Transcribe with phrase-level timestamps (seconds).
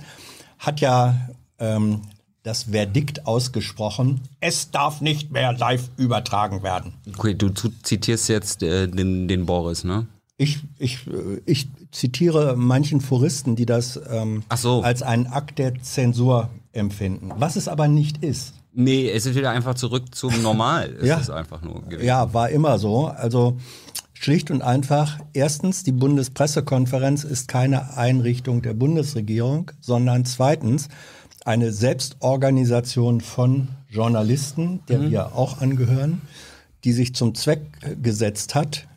[0.60, 2.02] hat ja ähm,
[2.44, 6.94] das Verdikt ausgesprochen, es darf nicht mehr live übertragen werden.
[7.18, 10.06] Okay, du zitierst jetzt äh, den, den Boris, ne?
[10.38, 14.84] Ich, ich, äh, ich zitiere manchen Foristen, die das ähm, so.
[14.84, 17.32] als einen Akt der Zensur empfinden.
[17.38, 18.54] Was es aber nicht ist.
[18.74, 20.96] Nee, es ist wieder einfach zurück zum Normal.
[21.00, 21.18] Es Ja.
[21.18, 22.06] ist einfach nur gewesen.
[22.06, 23.08] Ja, war immer so.
[23.08, 23.58] Also
[24.14, 30.90] schlicht und einfach, erstens, die Bundespressekonferenz ist keine Einrichtung der Bundesregierung, sondern zweitens
[31.46, 36.22] eine Selbstorganisation von Journalisten, der wir auch angehören,
[36.84, 37.62] die sich zum Zweck
[38.02, 38.88] gesetzt hat,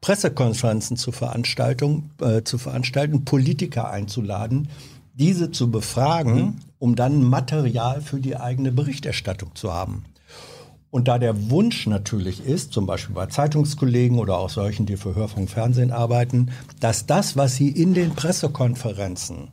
[0.00, 4.68] Pressekonferenzen zu, Veranstaltung, äh, zu veranstalten, Politiker einzuladen,
[5.14, 10.04] diese zu befragen, um dann Material für die eigene Berichterstattung zu haben.
[10.90, 15.14] Und da der Wunsch natürlich ist, zum Beispiel bei Zeitungskollegen oder auch solchen, die für
[15.14, 19.52] Hörfunk Fernsehen arbeiten, dass das, was sie in den Pressekonferenzen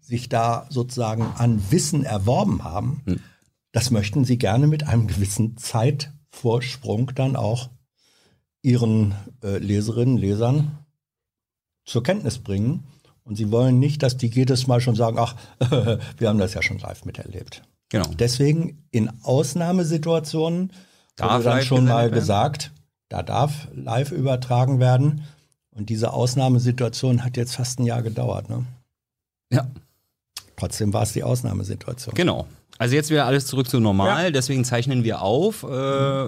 [0.00, 3.02] sich da sozusagen an Wissen erworben haben,
[3.72, 7.70] das möchten sie gerne mit einem gewissen Zeitvorsprung dann auch
[8.62, 10.84] ihren äh, Leserinnen, Lesern
[11.84, 12.84] zur Kenntnis bringen.
[13.24, 15.36] Und sie wollen nicht, dass die jedes Mal schon sagen, ach,
[16.18, 17.62] wir haben das ja schon live miterlebt.
[17.90, 18.06] Genau.
[18.18, 20.72] Deswegen in Ausnahmesituationen
[21.16, 22.14] Darf wurde dann schon mal werden?
[22.14, 22.72] gesagt,
[23.08, 25.24] da darf live übertragen werden.
[25.70, 28.48] Und diese Ausnahmesituation hat jetzt fast ein Jahr gedauert.
[28.48, 28.64] Ne?
[29.52, 29.68] Ja,
[30.60, 32.14] Trotzdem war es die Ausnahmesituation.
[32.14, 32.46] genau.
[32.78, 35.64] Also jetzt wieder alles zurück zu normal, deswegen zeichnen wir auf.
[35.64, 35.66] Äh,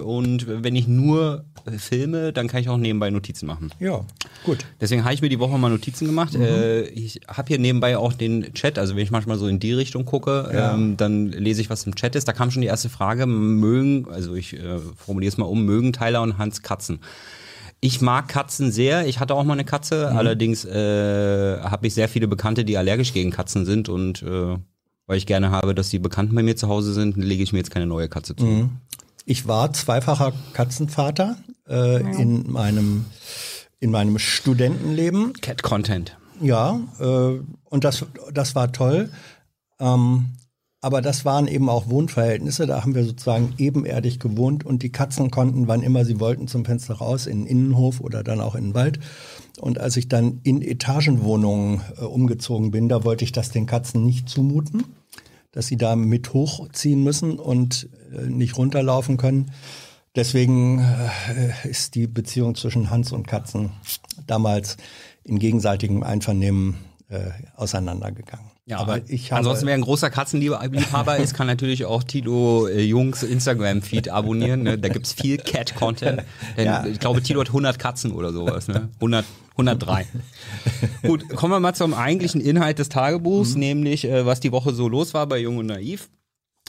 [0.01, 1.45] und wenn ich nur
[1.77, 3.71] filme, dann kann ich auch nebenbei Notizen machen.
[3.79, 4.05] Ja,
[4.45, 4.59] gut.
[4.79, 6.33] Deswegen habe ich mir die Woche mal Notizen gemacht.
[6.35, 6.43] Mhm.
[6.43, 9.73] Äh, ich habe hier nebenbei auch den Chat, also wenn ich manchmal so in die
[9.73, 10.75] Richtung gucke, Ja.
[10.75, 12.27] ähm, dann lese ich, was im Chat ist.
[12.27, 15.91] Da kam schon die erste Frage, mögen, also ich äh, formuliere es mal um, mögen
[15.91, 16.99] Tyler und Hans Katzen?
[17.83, 19.07] Ich mag Katzen sehr.
[19.07, 20.09] Ich hatte auch mal eine Katze.
[20.09, 20.17] Mhm.
[20.17, 23.89] Allerdings äh, habe ich sehr viele Bekannte, die allergisch gegen Katzen sind.
[23.89, 24.57] Und äh,
[25.05, 27.59] weil ich gerne habe, dass die Bekannten bei mir zu Hause sind, lege ich mir
[27.59, 28.45] jetzt keine neue Katze zu.
[28.45, 28.69] Mhm.
[29.25, 31.35] Ich war zweifacher Katzenvater
[31.67, 33.03] äh, in meinem
[33.81, 35.33] in meinem Studentenleben.
[35.41, 36.15] Cat Content.
[36.39, 39.09] Ja, äh, und das, das war toll.
[39.81, 40.27] Ähm,
[40.83, 42.67] aber das waren eben auch Wohnverhältnisse.
[42.67, 46.65] Da haben wir sozusagen ebenerdig gewohnt und die Katzen konnten, wann immer sie wollten, zum
[46.65, 48.99] Fenster raus, in den Innenhof oder dann auch in den Wald.
[49.61, 54.05] Und als ich dann in Etagenwohnungen äh, umgezogen bin, da wollte ich das den Katzen
[54.05, 54.83] nicht zumuten,
[55.53, 59.51] dass sie da mit hochziehen müssen und äh, nicht runterlaufen können.
[60.17, 63.69] Deswegen äh, ist die Beziehung zwischen Hans und Katzen
[64.27, 64.75] damals
[65.23, 66.75] in gegenseitigem Einvernehmen
[67.07, 68.52] äh, auseinandergegangen.
[68.65, 72.81] Ja, aber ich habe, ansonsten, wer ein großer Katzenliebhaber ist, kann natürlich auch Tilo äh,
[72.81, 74.63] Jungs Instagram-Feed abonnieren.
[74.63, 74.77] Ne?
[74.77, 76.23] Da gibt's viel Cat-Content.
[76.57, 76.85] Denn Ja.
[76.85, 78.69] Ich glaube, Tilo hat 100 Katzen oder sowas.
[78.69, 78.87] Ne?
[78.95, 80.07] 100, 103.
[81.03, 84.87] Gut, kommen wir mal zum eigentlichen Inhalt des Tagebuchs, nämlich äh, was die Woche so
[84.87, 86.09] los war bei Jung und Naiv.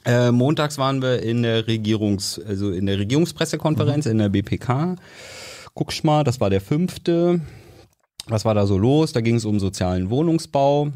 [0.04, 4.96] Äh, montags waren wir in der Regierungs, also in der Regierungspressekonferenz in der BPK.
[5.74, 7.40] Guckst mal, das war der fünfte.
[8.26, 9.12] Was war da so los?
[9.12, 10.90] Da ging es um sozialen Wohnungsbau.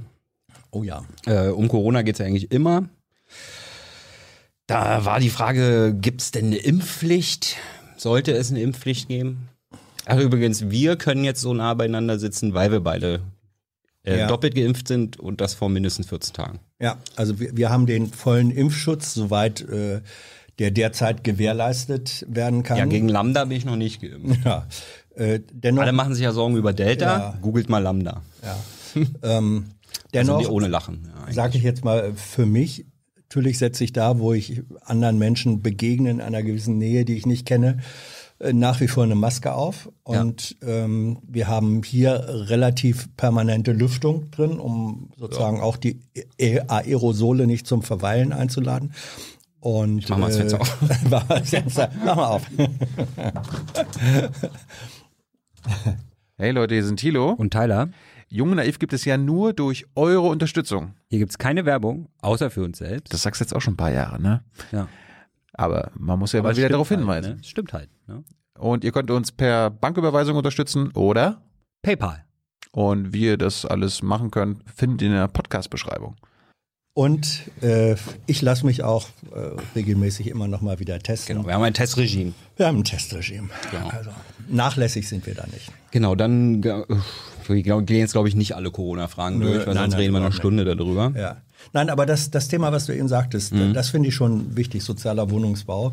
[0.71, 2.89] Oh ja, Äh, um Corona geht's ja eigentlich immer.
[4.67, 7.57] Da war die Frage, gibt's denn eine Impfpflicht?
[7.97, 9.49] Sollte es eine Impfpflicht geben?
[10.05, 13.21] Ach übrigens, wir können jetzt so nah beieinander sitzen, weil wir beide
[14.05, 14.27] äh, Ja.
[14.27, 16.61] doppelt geimpft sind und das vor mindestens 14 Tagen.
[16.81, 20.01] ja, also wir, wir haben den vollen Impfschutz, soweit äh,
[20.59, 22.79] der derzeit gewährleistet werden kann.
[22.79, 24.45] Ja, gegen Lambda bin ich noch nicht geimpft.
[24.45, 24.67] ja.
[25.15, 27.19] Äh, dennoch, Alle machen sich ja Sorgen über Delta.
[27.19, 27.39] Ja.
[27.41, 28.23] Googelt mal Lambda.
[28.43, 28.57] ja.
[29.23, 29.67] ähm,
[30.15, 31.09] Also dennoch nee, ohne Lachen.
[31.27, 32.87] Ja, sage ich jetzt mal für mich,
[33.17, 37.27] natürlich setze ich da, wo ich anderen Menschen begegne in einer gewissen Nähe, die ich
[37.27, 37.79] nicht kenne,
[38.41, 40.85] äh, nach wie vor eine Maske auf und ja.
[40.85, 45.63] ähm, wir haben hier relativ permanente Lüftung drin, um sozusagen ja.
[45.63, 46.01] auch die
[46.39, 48.93] Aerosole nicht zum Verweilen einzuladen.
[49.61, 50.79] Und, ich mach mal das Fenster auf.
[52.05, 52.47] mach mal auf.
[56.37, 57.89] hey Leute, hier sind Thilo und Tyler.
[58.29, 60.95] Jung Naiv gibt es ja nur durch eure Unterstützung.
[61.09, 63.13] Hier gibt es keine Werbung, außer für uns selbst.
[63.13, 64.45] Das sagst du jetzt auch schon ein paar Jahre, ne?
[64.71, 64.89] Ja.
[65.55, 67.37] Aber man muss ja Aber mal wieder darauf halt, hinweisen.
[67.37, 67.45] Ne?
[67.45, 67.89] Stimmt halt.
[68.07, 68.23] Ne?
[68.59, 71.43] Und ihr könnt uns per Banküberweisung unterstützen oder
[71.83, 72.25] PayPal.
[72.73, 76.17] Und wie ihr das alles machen könnt, findet ihr in der Podcast-Beschreibung.
[76.99, 77.95] Und äh,
[78.27, 81.37] ich lasse mich auch äh, regelmäßig immer noch mal wieder testen.
[81.37, 82.33] Genau, wir haben ein Testregime.
[82.57, 83.51] Wir haben ein Testregime.
[83.71, 83.89] Genau.
[83.91, 84.11] Also
[84.49, 85.71] nachlässig sind wir da nicht.
[85.93, 86.83] Genau, dann äh,
[87.47, 90.23] wir gehen jetzt, glaube ich, nicht alle Corona-Fragen durch, weil nein, sonst nein, reden wir
[90.23, 91.13] eine Stunde darüber.
[91.17, 91.37] Ja.
[91.73, 93.75] Nein, aber das, das Thema, was du eben sagtest, mhm.
[93.75, 95.93] das finde ich schon wichtig, sozialer Wohnungsbau.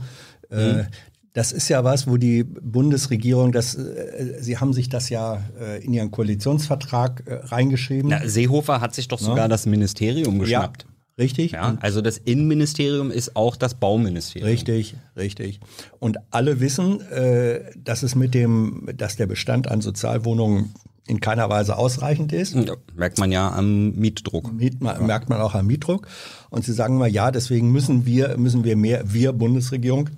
[0.50, 0.86] Äh, mhm.
[1.34, 5.86] Das ist ja was, wo die Bundesregierung, das, äh, sie haben sich das ja äh,
[5.86, 8.10] in ihren Koalitionsvertrag äh, reingeschrieben.
[8.10, 9.48] Na, Seehofer hat sich doch sogar ja.
[9.48, 10.84] das Ministerium geschnappt.
[10.84, 10.95] Ja.
[11.18, 11.54] Richtig.
[11.54, 14.50] Ja, also das Innenministerium ist auch das Bauministerium.
[14.50, 15.62] Richtig, richtig.
[16.00, 20.74] Und alle wissen, äh, dass es mit dem, dass der Bestand an Sozialwohnungen
[21.08, 22.56] in keiner Weise ausreichend ist.
[22.56, 24.52] Ja, merkt man ja am Mietdruck.
[24.52, 26.08] Miet, merkt man auch am Mietdruck.
[26.50, 30.10] Und sie sagen mal, ja, deswegen müssen wir, müssen wir mehr, wir Bundesregierung,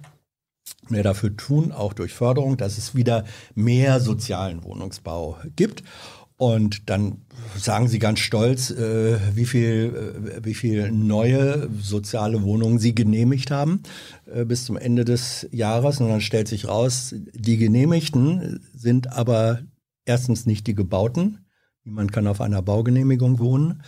[0.87, 5.83] mehr dafür tun, auch durch Förderung, dass es wieder mehr sozialen Wohnungsbau gibt.
[6.37, 7.23] Und dann
[7.57, 13.49] sagen sie ganz stolz, äh, wie viel, äh, wie viel neue soziale Wohnungen sie genehmigt
[13.49, 13.81] haben
[14.31, 15.99] äh, bis zum Ende des Jahres.
[15.99, 19.61] Und dann stellt sich raus, die genehmigten sind aber
[20.05, 21.39] erstens nicht die gebauten.
[21.83, 23.81] Niemand kann auf einer Baugenehmigung wohnen.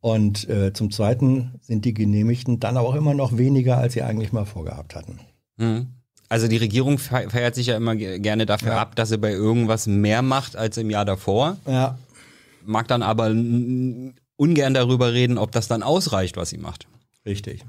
[0.00, 4.32] Und äh, zum Zweiten sind die Genehmigten dann auch immer noch weniger, als sie eigentlich
[4.32, 5.20] mal vorgehabt hatten.
[5.56, 5.86] Mhm.
[6.28, 8.80] Also die Regierung feiert sich ja immer gerne dafür ja.
[8.80, 11.58] ab, dass sie bei irgendwas mehr macht als im Jahr davor.
[11.66, 11.98] Ja.
[12.64, 13.26] Mag dann aber
[14.36, 16.86] ungern darüber reden, ob das dann ausreicht, was sie macht.
[17.26, 17.64] Richtig.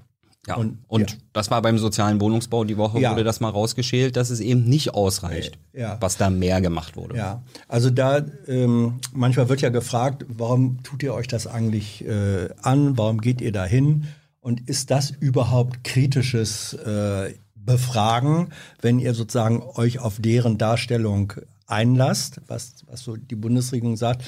[0.47, 1.17] Ja, und, und ja.
[1.33, 3.11] das war beim sozialen Wohnungsbau die Woche, ja.
[3.11, 5.97] wurde das mal rausgeschält, dass es eben nicht ausreicht, ja.
[5.99, 7.17] was da mehr gemacht wurde.
[7.17, 12.49] Ja, also da ähm, manchmal wird ja gefragt, warum tut ihr euch das eigentlich äh,
[12.61, 14.05] an, warum geht ihr da hin
[14.39, 17.33] und ist das überhaupt kritisches äh,
[17.65, 18.49] befragen,
[18.81, 21.33] wenn ihr sozusagen euch auf deren Darstellung
[21.67, 24.23] einlasst, was, was so die Bundesregierung sagt.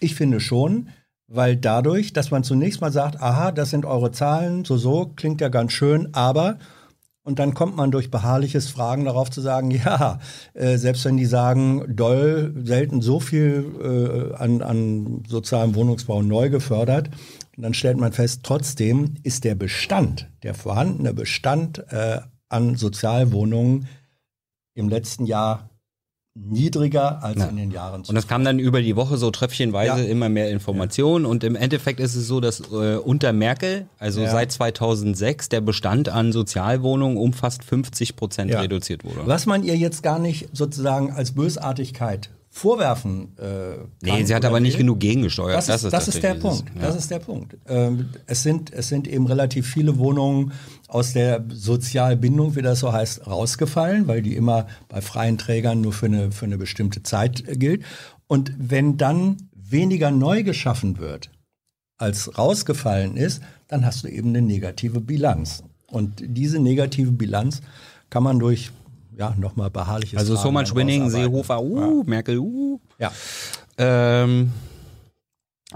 [0.00, 0.88] Ich finde schon,
[1.26, 5.40] weil dadurch, dass man zunächst mal sagt, aha, das sind eure Zahlen, so, so, klingt
[5.40, 6.58] ja ganz schön, aber
[7.28, 10.18] und dann kommt man durch beharrliches Fragen darauf zu sagen, ja,
[10.54, 16.48] äh, selbst wenn die sagen, doll, selten so viel äh, an, an sozialem Wohnungsbau neu
[16.48, 17.10] gefördert,
[17.58, 23.88] dann stellt man fest, trotzdem ist der Bestand, der vorhandene Bestand äh, an Sozialwohnungen
[24.74, 25.70] im letzten Jahr
[26.40, 27.46] niedriger als ja.
[27.46, 28.10] in den Jahren zuvor.
[28.10, 30.08] Und das kam dann über die Woche so tröpfchenweise ja.
[30.08, 31.30] immer mehr Informationen ja.
[31.30, 36.08] und im Endeffekt ist es so, dass äh, unter Merkel, also seit 2006, der Bestand
[36.08, 39.26] an Sozialwohnungen um fast 50 Prozent reduziert wurde.
[39.26, 44.60] Was man ihr jetzt gar nicht sozusagen als Bösartigkeit vorwerfen äh, Nee, sie hat aber
[44.60, 45.56] nicht genug gegengesteuert.
[45.56, 46.64] Das ist, das ist, das ist der Punkt.
[46.80, 47.56] Das ist der Punkt.
[47.68, 50.52] Ähm, es, sind, es sind eben relativ viele Wohnungen
[50.88, 55.92] aus der Sozialbindung, wie das so heißt, rausgefallen, weil die immer bei freien Trägern nur
[55.92, 57.84] für eine, für eine bestimmte Zeit gilt.
[58.26, 61.30] Und wenn dann weniger neu geschaffen wird,
[61.98, 65.62] als rausgefallen ist, dann hast du eben eine negative Bilanz.
[65.90, 67.60] Und diese negative Bilanz
[68.08, 68.70] kann man durch
[69.16, 72.02] ja, nochmal beharrliches Also so much winning, Seehofer, uh, ja.
[72.04, 72.80] Merkel, uh.
[72.98, 73.12] Ja.
[73.76, 74.52] Ähm,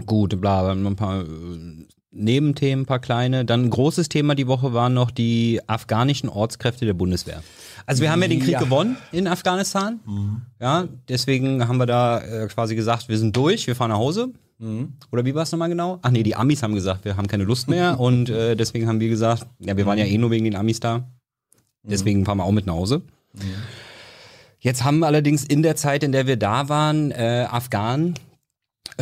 [0.06, 3.44] gut, bla, ein paar äh, Nebenthemen, ein paar kleine.
[3.44, 7.42] Dann ein großes Thema die Woche waren noch die afghanischen Ortskräfte der Bundeswehr.
[7.86, 8.60] Also wir haben ja den Krieg ja.
[8.60, 10.00] gewonnen in Afghanistan.
[10.06, 10.42] Mhm.
[10.60, 14.28] Ja, deswegen haben wir da äh, quasi gesagt, wir sind durch, wir fahren nach Hause.
[14.58, 14.92] Mhm.
[15.10, 15.98] Oder wie war es nochmal genau?
[16.02, 19.00] Ach nee, die Amis haben gesagt, wir haben keine Lust mehr und äh, deswegen haben
[19.00, 21.08] wir gesagt, ja, wir waren ja eh nur wegen den Amis da.
[21.82, 23.02] Deswegen fahren wir auch mit nach Hause.
[24.60, 28.14] Jetzt haben allerdings in der Zeit, in der wir da waren, äh, Afghanen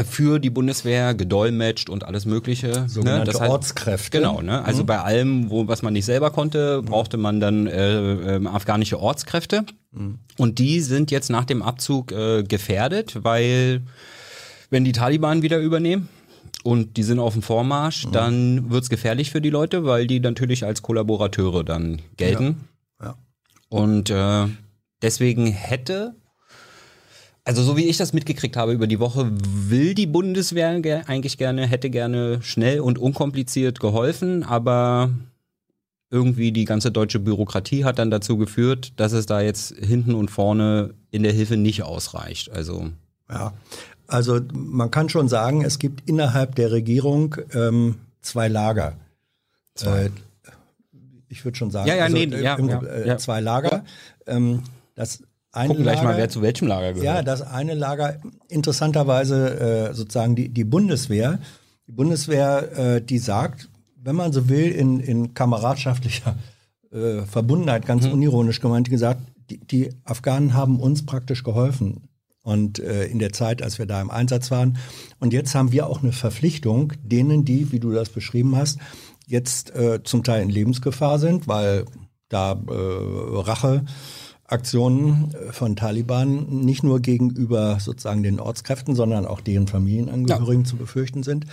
[0.06, 2.68] für die Bundeswehr gedolmetscht und alles Mögliche.
[2.68, 2.88] Ne?
[2.88, 3.32] Sogenannte ne?
[3.32, 4.18] das heißt, Ortskräfte.
[4.18, 4.64] Genau, ne?
[4.64, 4.86] Also mhm.
[4.86, 9.64] bei allem, wo was man nicht selber konnte, brauchte man dann äh, äh, afghanische Ortskräfte.
[9.92, 10.18] Mhm.
[10.36, 13.82] Und die sind jetzt nach dem Abzug äh, gefährdet, weil
[14.70, 16.08] wenn die Taliban wieder übernehmen,
[16.62, 18.12] und die sind auf dem Vormarsch, mhm.
[18.12, 22.68] dann wird's gefährlich für die Leute, weil die natürlich als Kollaborateure dann gelten.
[23.00, 23.06] Ja.
[23.06, 23.14] ja.
[23.68, 24.46] Und äh,
[25.00, 26.14] deswegen hätte,
[27.50, 31.36] also so wie ich das mitgekriegt habe über die Woche, will die Bundeswehr ge eigentlich
[31.36, 35.10] gerne, hätte gerne schnell und unkompliziert geholfen, aber
[36.10, 40.30] irgendwie die ganze deutsche Bürokratie hat dann dazu geführt, dass es da jetzt hinten und
[40.30, 42.52] vorne in der Hilfe nicht ausreicht.
[42.52, 42.90] Also
[43.28, 43.52] Ja,
[44.06, 48.94] also man kann schon sagen, es gibt innerhalb der Regierung ähm, zwei Lager.
[49.74, 50.04] Zwei.
[50.04, 50.10] Äh,
[51.28, 53.84] ich würde schon sagen, Ja, ja, also, nee, äh, ja, im- ja, äh, zwei Lager.
[54.28, 54.62] Ähm,
[54.94, 57.04] das eine gucken gleich Lager, mal, wer zu welchem Lager gehört.
[57.04, 61.38] Ja, das eine Lager, interessanterweise äh, sozusagen die, die Bundeswehr.
[61.86, 66.36] Die Bundeswehr, äh, die sagt, wenn man so will, in, in kameradschaftlicher
[66.92, 68.12] äh, Verbundenheit, ganz Mhm.
[68.12, 72.08] unironisch gemeint, gesagt, die, die Afghanen haben uns praktisch geholfen.
[72.42, 74.78] Und äh, in der Zeit, als wir da im Einsatz waren.
[75.18, 78.78] Und jetzt haben wir auch eine Verpflichtung, denen, die, wie du das beschrieben hast,
[79.26, 81.84] jetzt äh, zum Teil in Lebensgefahr sind, weil
[82.30, 82.74] da äh,
[84.50, 90.76] Racheaktionen äh, von Taliban nicht nur gegenüber sozusagen den Ortskräften, sondern auch deren Familienangehörigen zu
[90.76, 91.46] befürchten sind.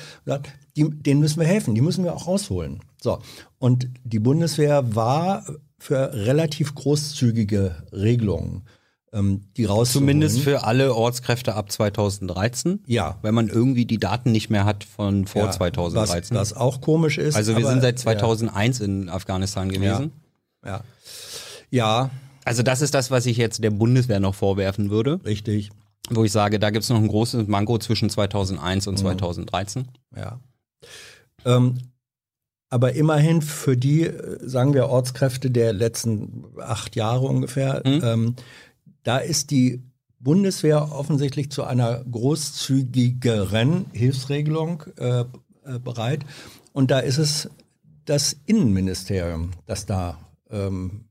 [0.76, 2.80] Die, denen müssen wir helfen, die müssen wir auch rausholen.
[3.02, 3.20] So.
[3.60, 5.46] Und die Bundeswehr war
[5.80, 8.64] für relativ großzügige Regelungen,
[9.14, 10.08] ähm, die rauszuholen.
[10.08, 12.84] Zumindest für alle Ortskräfte ab 2013.
[12.88, 13.18] Ja.
[13.22, 16.36] Wenn man irgendwie die Daten nicht mehr hat von vor Ja, 2013.
[16.36, 17.36] Was, was auch komisch ist.
[17.36, 20.12] also wir aber- sind seit 2001 in Afghanistan gewesen.
[20.66, 20.72] Ja.
[20.72, 20.82] Ja.
[21.70, 22.10] ja,
[22.48, 25.70] Also das ist das, was ich jetzt der Bundeswehr noch vorwerfen würde, richtig.
[26.10, 29.88] wo ich sage, da gibt es noch ein großes Manko zwischen 2001 und 2013.
[30.16, 30.40] Ja.
[31.46, 31.78] Ähm,
[32.70, 38.02] aber immerhin für die, äh, sagen wir, Ortskräfte der letzten acht Jahre ungefähr, Mhm.
[38.04, 38.36] ähm,
[39.04, 39.84] da ist die
[40.20, 45.26] Bundeswehr offensichtlich zu einer großzügigeren Hilfsregelung äh, äh,
[45.84, 46.26] bereit.
[46.74, 47.50] Und da ist es
[48.06, 50.18] das Innenministerium, das da
[50.50, 51.06] ähm,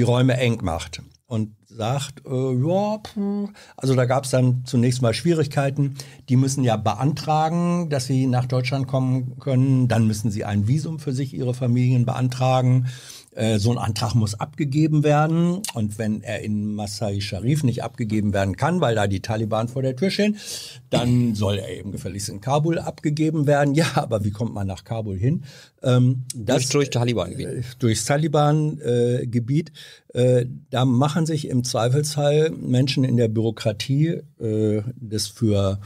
[0.00, 2.98] die Räume eng macht und sagt, äh, ja,
[3.76, 5.96] also da gab es dann zunächst mal Schwierigkeiten.
[6.30, 9.88] Die müssen ja beantragen, dass sie nach Deutschland kommen können.
[9.88, 12.86] Dann müssen sie ein Visum für sich, ihre Familien beantragen.
[13.32, 15.62] Äh, so ein Antrag muss abgegeben werden.
[15.74, 19.82] Und wenn er in Masai Sharif nicht abgegeben werden kann, weil da die Taliban vor
[19.82, 20.36] der Tür stehen,
[20.90, 23.74] dann soll er eben gefälligst in Kabul abgegeben werden.
[23.80, 25.44] Ja, aber wie kommt man nach Kabul hin?
[25.82, 27.46] Ähm, durch, durch Taliban-Gebiet.
[27.46, 29.72] äh, durchs Taliban-Gebiet.
[30.12, 35.80] Äh, da machen sich im Zweifelsfall Menschen in der Bürokratie äh, des für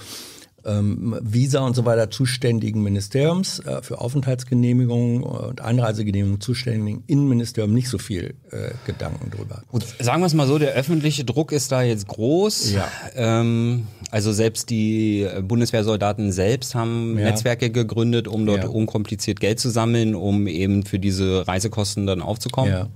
[0.66, 7.88] ähm, Visa und so weiter zuständigen Ministeriums, äh, für Aufenthaltsgenehmigungen und Einreisegenehmigungen zuständigen Innenministerium nicht
[7.88, 9.62] so viel äh, Gedanken drüber.
[9.70, 12.72] Gut, sagen wir es mal so, der öffentliche Druck ist da jetzt groß.
[12.72, 12.88] Ja.
[13.14, 17.24] Ähm, also selbst die äh, Bundeswehrsoldaten selbst haben Ja.
[17.26, 18.68] Netzwerke gegründet, um dort Ja.
[18.68, 22.72] unkompliziert Geld zu sammeln, um eben für diese Reisekosten dann aufzukommen.
[22.72, 22.88] Ja.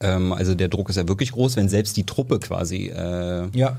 [0.00, 3.78] Ähm, also der Druck ist ja wirklich groß, wenn selbst die Truppe quasi äh, Ja.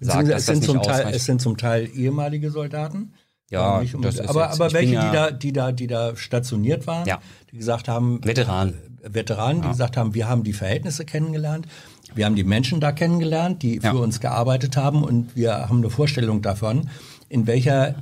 [0.00, 3.12] Sagt, es, sind zum Teil, es sind zum Teil ehemalige Soldaten.
[3.48, 3.94] Ja, ist
[4.28, 7.20] aber, aber welche, ja- die da, die da, die da stationiert waren, Ja.
[7.52, 8.74] die gesagt haben, Veteranen.
[9.02, 11.66] äh, Veteranen, die gesagt haben, wir haben die Verhältnisse kennengelernt,
[12.14, 13.92] wir haben die Menschen da kennengelernt, die Ja.
[13.92, 16.90] für uns gearbeitet haben und wir haben eine Vorstellung davon,
[17.28, 17.94] in welcher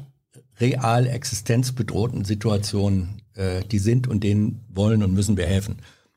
[0.60, 5.76] real existenzbedrohten Situation äh, die sind und denen wollen und müssen wir helfen.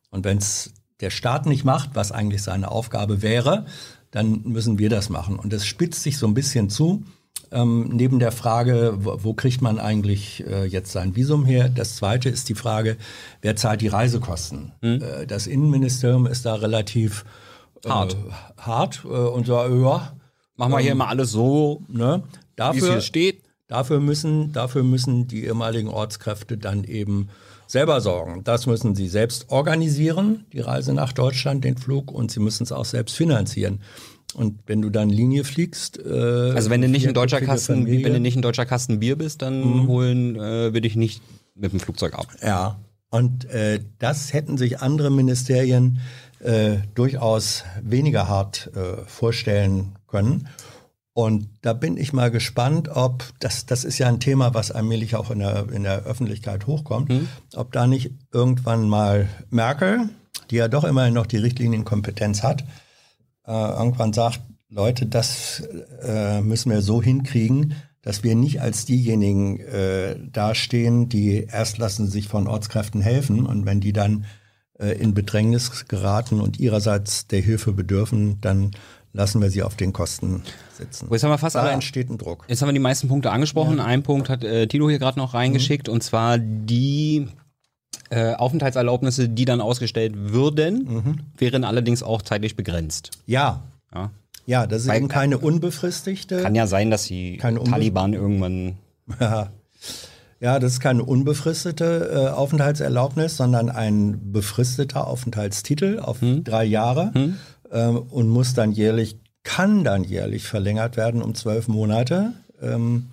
[0.09, 3.65] Und wenn es der Staat nicht macht, was eigentlich seine Aufgabe wäre,
[4.11, 5.37] dann müssen wir das machen.
[5.37, 7.03] Und das spitzt sich so ein bisschen zu.
[7.49, 11.69] Ähm, neben der Frage, wo, wo kriegt man eigentlich äh, jetzt sein Visum her?
[11.69, 12.97] Das zweite ist die Frage,
[13.41, 14.73] wer zahlt die Reisekosten?
[14.81, 17.23] Äh, das Innenministerium ist da relativ
[17.85, 18.17] äh, Hart.
[18.57, 20.13] hart äh, und so, ja,
[20.57, 22.23] Machen wir hier immer alles so, ne?
[22.23, 23.43] wie es Dafür, hier steht.
[23.67, 27.29] Dafür müssen, dafür müssen die ehemaligen Ortskräfte dann eben
[27.67, 28.43] selber sorgen.
[28.43, 32.71] Das müssen sie selbst organisieren, die Reise nach Deutschland, den Flug, und sie müssen es
[32.71, 33.81] auch selbst finanzieren.
[34.33, 38.05] Und wenn du dann Linie fliegst, äh, Also wenn du nicht ein deutscher Kasten, Familie-
[38.05, 39.87] wenn du nicht ein deutscher Kasten Bier bist, dann Mhm.
[39.87, 41.21] holen äh, würde ich nicht
[41.55, 42.27] mit dem Flugzeug ab.
[42.43, 42.77] Ja,
[43.09, 45.99] und äh, das hätten sich andere Ministerien
[46.39, 50.47] äh, durchaus weniger hart äh, vorstellen können.
[51.17, 55.15] Und da bin ich mal gespannt, ob, das, das ist ja ein Thema, was allmählich
[55.15, 57.11] auch in der, in der Öffentlichkeit hochkommt,
[57.55, 60.09] ob da nicht irgendwann mal Merkel,
[60.51, 62.65] die ja doch immerhin noch die Richtlinienkompetenz hat,
[63.47, 65.63] äh, irgendwann sagt, Leute, das
[66.03, 72.05] äh, müssen wir so hinkriegen, dass wir nicht als diejenigen äh, dastehen, die erst lassen
[72.05, 73.47] sich von Ortskräften helfen.
[73.47, 74.25] Und wenn die dann
[74.77, 78.69] äh, in Bedrängnis geraten und ihrerseits der Hilfe bedürfen, dann
[79.17, 80.43] lassen wir sie auf den Kosten
[80.77, 81.07] sitzen.
[81.11, 82.45] Jetzt haben wir fast da alle, entsteht ein Druck.
[82.47, 83.79] jetzt haben wir die meisten Punkte angesprochen.
[83.79, 85.37] Ein Punkt hat äh, Tilo hier gerade noch Mhm.
[85.39, 87.27] reingeschickt und zwar die
[88.09, 91.15] äh, Aufenthaltserlaubnisse, die dann ausgestellt würden, Mhm.
[91.37, 93.11] wären allerdings auch zeitlich begrenzt.
[93.25, 94.11] Ja, Ja.
[94.45, 96.41] ja, das ist Weil- eben keine unbefristigte.
[96.41, 98.77] Kann ja sein, dass die Taliban irgendwann
[99.19, 99.49] Ja.
[100.39, 106.43] Ja, das ist keine unbefristete äh, Aufenthaltserlaubnis, sondern ein befristeter Aufenthaltstitel auf Hm.
[106.43, 107.11] drei Jahre
[107.71, 112.33] ähm, und muss dann jährlich, kann dann jährlich verlängert werden um zwölf Monate.
[112.61, 113.07] Ähm,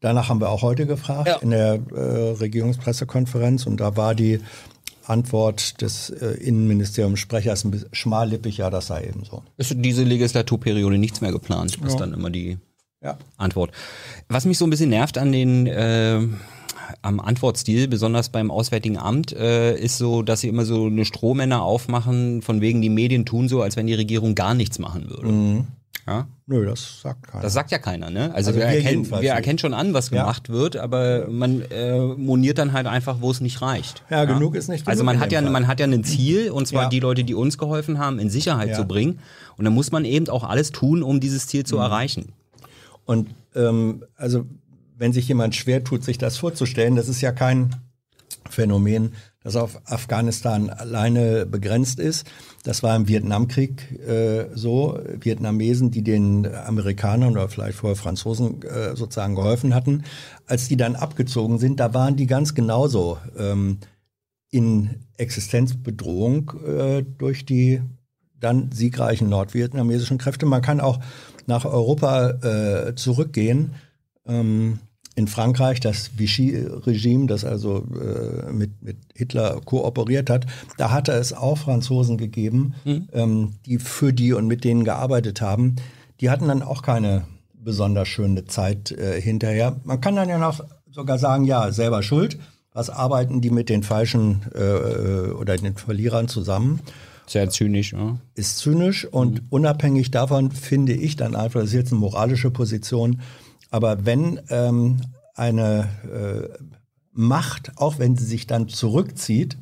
[0.00, 1.36] danach haben wir auch heute gefragt Ja.
[1.36, 4.40] in der äh, Regierungspressekonferenz und da war die
[5.04, 9.42] Antwort des äh, Innenministeriumssprechers ein bisschen schmallippig, ja, das sei eben so.
[9.56, 11.96] Ist diese Legislaturperiode nichts mehr geplant, ist Ja.
[11.98, 12.58] dann immer die
[13.02, 13.16] Ja.
[13.36, 13.70] Antwort.
[14.28, 16.20] Was mich so ein bisschen nervt an den äh,
[17.02, 21.62] am Antwortstil, besonders beim Auswärtigen Amt, äh, ist so, dass sie immer so eine Strohmänner
[21.62, 25.28] aufmachen, von wegen die Medien tun so, als wenn die Regierung gar nichts machen würde.
[25.28, 25.64] Mhm.
[26.06, 26.28] Ja?
[26.46, 27.42] Nö, das sagt keiner.
[27.42, 28.32] Das sagt ja keiner, ne?
[28.32, 30.20] Also, Also wir, erkennen, wir erkennen schon an, was Ja.
[30.22, 34.04] gemacht wird, aber man äh, moniert dann halt einfach, wo es nicht reicht.
[34.08, 35.50] Ja, genug ist nicht Also genug man in hat ja, Fall.
[35.50, 36.88] man hat ja ein Ziel, und zwar Ja.
[36.90, 38.74] die Leute, die uns geholfen haben, in Sicherheit Ja.
[38.76, 39.18] zu bringen.
[39.56, 41.66] Und dann muss man eben auch alles tun, um dieses Ziel Mhm.
[41.66, 42.26] zu erreichen.
[43.04, 44.44] Und ähm, also
[44.96, 47.76] wenn sich jemand schwer tut, sich das vorzustellen, das ist ja kein
[48.50, 52.26] Phänomen, das auf Afghanistan alleine begrenzt ist.
[52.64, 54.98] Das war im Vietnamkrieg äh, so.
[55.20, 60.04] Vietnamesen, die den Amerikanern oder vielleicht vorher Franzosen äh, sozusagen geholfen hatten,
[60.46, 63.78] als die dann abgezogen sind, da waren die ganz genauso ähm,
[64.50, 67.82] in Existenzbedrohung äh, durch die
[68.38, 70.46] dann siegreichen nordvietnamesischen Kräfte.
[70.46, 70.98] Man kann auch
[71.46, 73.74] nach Europa äh, zurückgehen.
[74.26, 74.80] Ähm,
[75.16, 80.46] in Frankreich, das Vichy-Regime, das also äh, mit, mit Hitler kooperiert hat,
[80.76, 85.76] da hatte es auch Franzosen gegeben, ähm, die für die und mit denen gearbeitet haben.
[86.20, 89.76] Die hatten dann auch keine besonders schöne Zeit äh, hinterher.
[89.84, 92.38] Man kann dann ja noch sogar sagen, ja, selber schuld.
[92.72, 96.80] Was arbeiten die mit den Falschen äh, oder den Verlierern zusammen?
[97.26, 98.18] Sehr zynisch, ja.
[98.34, 103.20] ist zynisch und unabhängig davon finde ich dann einfach, das ist jetzt eine moralische Position,
[103.70, 105.00] aber wenn ähm,
[105.34, 105.88] eine
[106.60, 106.62] äh,
[107.12, 109.56] Macht, auch wenn sie sich dann zurückzieht,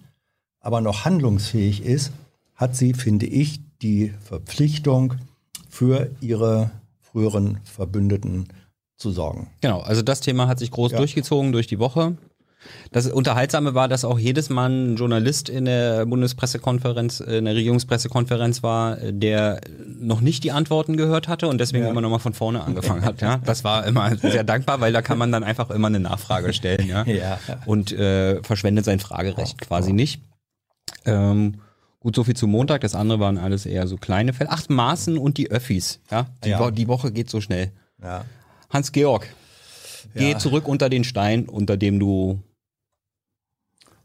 [0.61, 2.13] aber noch handlungsfähig ist,
[2.55, 5.15] hat sie, finde ich, die Verpflichtung,
[5.69, 6.71] für ihre
[7.01, 8.47] früheren Verbündeten
[8.97, 9.51] zu sorgen.
[9.61, 10.99] Genau, also das Thema hat sich groß Ja.
[10.99, 12.17] durchgezogen durch die Woche.
[12.93, 17.55] Das Unterhaltsame war, dass auch jedes Mal ein Journalist in der Bundespressekonferenz, äh, in der
[17.55, 21.91] Regierungspressekonferenz war, äh, der noch nicht die Antworten gehört hatte und deswegen Ja.
[21.91, 23.21] immer nochmal von vorne angefangen hat.
[23.21, 26.53] Ja, das war immer sehr dankbar, weil da kann man dann einfach immer eine Nachfrage
[26.53, 27.39] stellen, ja, Ja.
[27.67, 30.21] und äh, verschwendet sein Fragerecht quasi nicht.
[31.05, 31.57] Ähm,
[32.01, 32.81] gut, so viel zu Montag.
[32.83, 34.51] Das andere waren alles eher so kleine Fälle.
[34.53, 36.01] Ach, Maßen und die Öffis.
[36.11, 36.61] Ja, die, Ja.
[36.61, 37.73] Wo die Woche geht so schnell.
[38.03, 38.25] Ja.
[38.71, 39.27] Hans-Georg,
[40.15, 40.39] geh Ja.
[40.39, 42.41] zurück unter den Stein, unter dem du,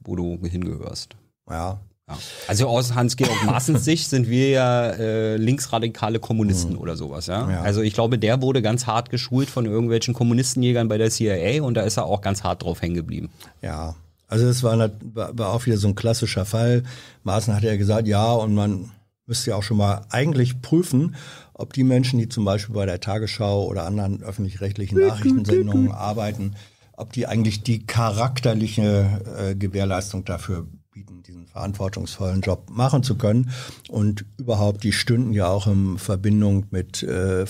[0.10, 1.16] wo du hingehörst.
[1.50, 1.80] Ja.
[2.08, 2.18] Ja.
[2.48, 7.28] Also aus Hans-Georg Maaßens Sicht sind wir ja äh, linksradikale Kommunisten oder sowas.
[7.28, 7.48] Ja?
[7.50, 7.62] Ja.
[7.62, 11.76] Also ich glaube, der wurde ganz hart geschult von irgendwelchen Kommunistenjägern bei der CIA und
[11.76, 13.30] da ist er auch ganz hart drauf hängen geblieben.
[13.62, 13.96] Ja,
[14.28, 16.82] also es war, nat- war war auch wieder so ein klassischer Fall.
[17.24, 18.90] Maaßen hat ja gesagt, ja, und man
[19.28, 21.16] müsste ja auch schon mal eigentlich prüfen,
[21.54, 26.56] ob die Menschen, die zum Beispiel bei der Tagesschau oder anderen öffentlich-rechtlichen Nachrichtensendungen arbeiten,
[27.00, 33.52] ob die eigentlich die charakterliche äh, Gewährleistung dafür bieten, diesen verantwortungsvollen Job machen zu können.
[33.88, 37.46] Und überhaupt, die stünden ja auch in Verbindung mit äh,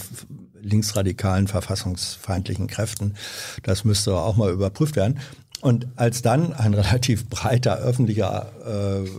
[0.62, 3.16] linksradikalen, verfassungsfeindlichen Kräften.
[3.64, 5.20] Das müsste auch mal überprüft werden.
[5.62, 9.10] Und als dann ein relativ breiter öffentlicher äh,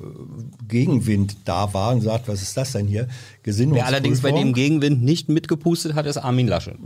[0.69, 3.09] Gegenwind da war und sagt, was ist das denn hier?
[3.45, 6.77] Wer allerdings bei dem Gegenwind nicht mitgepustet hat, ist Armin Laschet.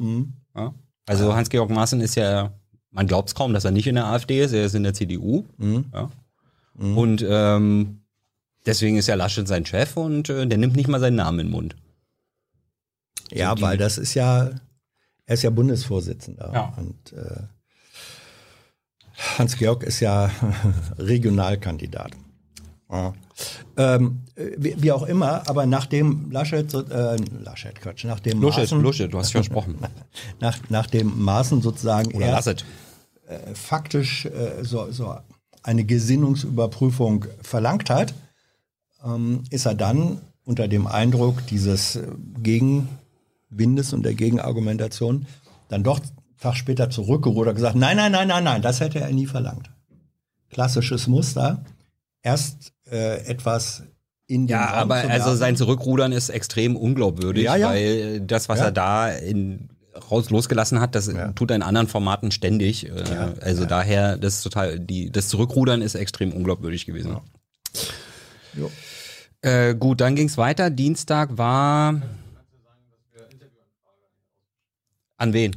[0.57, 0.75] Ja?
[1.07, 2.55] Also Hans-Georg Maaßen ist ja,
[2.95, 4.95] man glaubt es kaum, dass er nicht in der AfD ist, er ist in der
[4.95, 5.45] CDU.
[5.93, 6.11] Ja?
[6.79, 8.01] Und ähm,
[8.67, 11.47] deswegen ist ja Laschet sein Chef und äh, der nimmt nicht mal seinen Namen in
[11.47, 11.77] den Mund.
[13.31, 14.51] Ja, weil das ist ja,
[15.27, 16.51] er ist ja Bundesvorsitzender.
[16.53, 16.75] Ja.
[16.77, 17.43] Und äh,
[19.39, 20.31] Hans-Georg ist ja
[20.99, 22.13] Regionalkandidat.
[22.91, 23.15] Ja.
[23.77, 24.21] Ähm,
[24.57, 29.19] wie, wie auch immer, aber nachdem Laschet, so- äh, Laschet, Quatsch, nachdem Laschet, Laschet, du
[29.19, 29.79] hast versprochen.
[30.41, 32.65] nach, nachdem Maaßen sozusagen Oder erst Lasset.
[33.29, 35.17] Äh, faktisch äh, so, so
[35.63, 38.15] eine Gesinnungsüberprüfung verlangt hat,
[39.05, 42.07] ähm, ist er dann unter dem Eindruck dieses äh,
[42.43, 45.27] Gegenwindes und der Gegenargumentation
[45.69, 46.11] dann doch einen
[46.41, 49.71] Tag später zurückgerudert und gesagt, nein, nein, nein, nein, nein, das hätte er nie verlangt.
[50.51, 51.65] Klassisches Muster.
[52.23, 53.83] Erst äh, etwas
[54.27, 57.69] in den Ja, Raum aber also sein Zurückrudern ist extrem unglaubwürdig, Ja, ja.
[57.71, 58.67] weil das, was Ja.
[58.67, 59.69] er da in,
[60.11, 61.33] raus losgelassen hat, das Ja.
[61.33, 62.87] tut er in anderen Formaten ständig.
[62.89, 67.19] Äh, also daher, das ist total, die, das Zurückrudern ist extrem unglaubwürdig gewesen.
[69.43, 70.71] Äh, gut, dann ging's weiter.
[70.71, 72.01] Dienstag war.
[75.17, 75.57] An wen?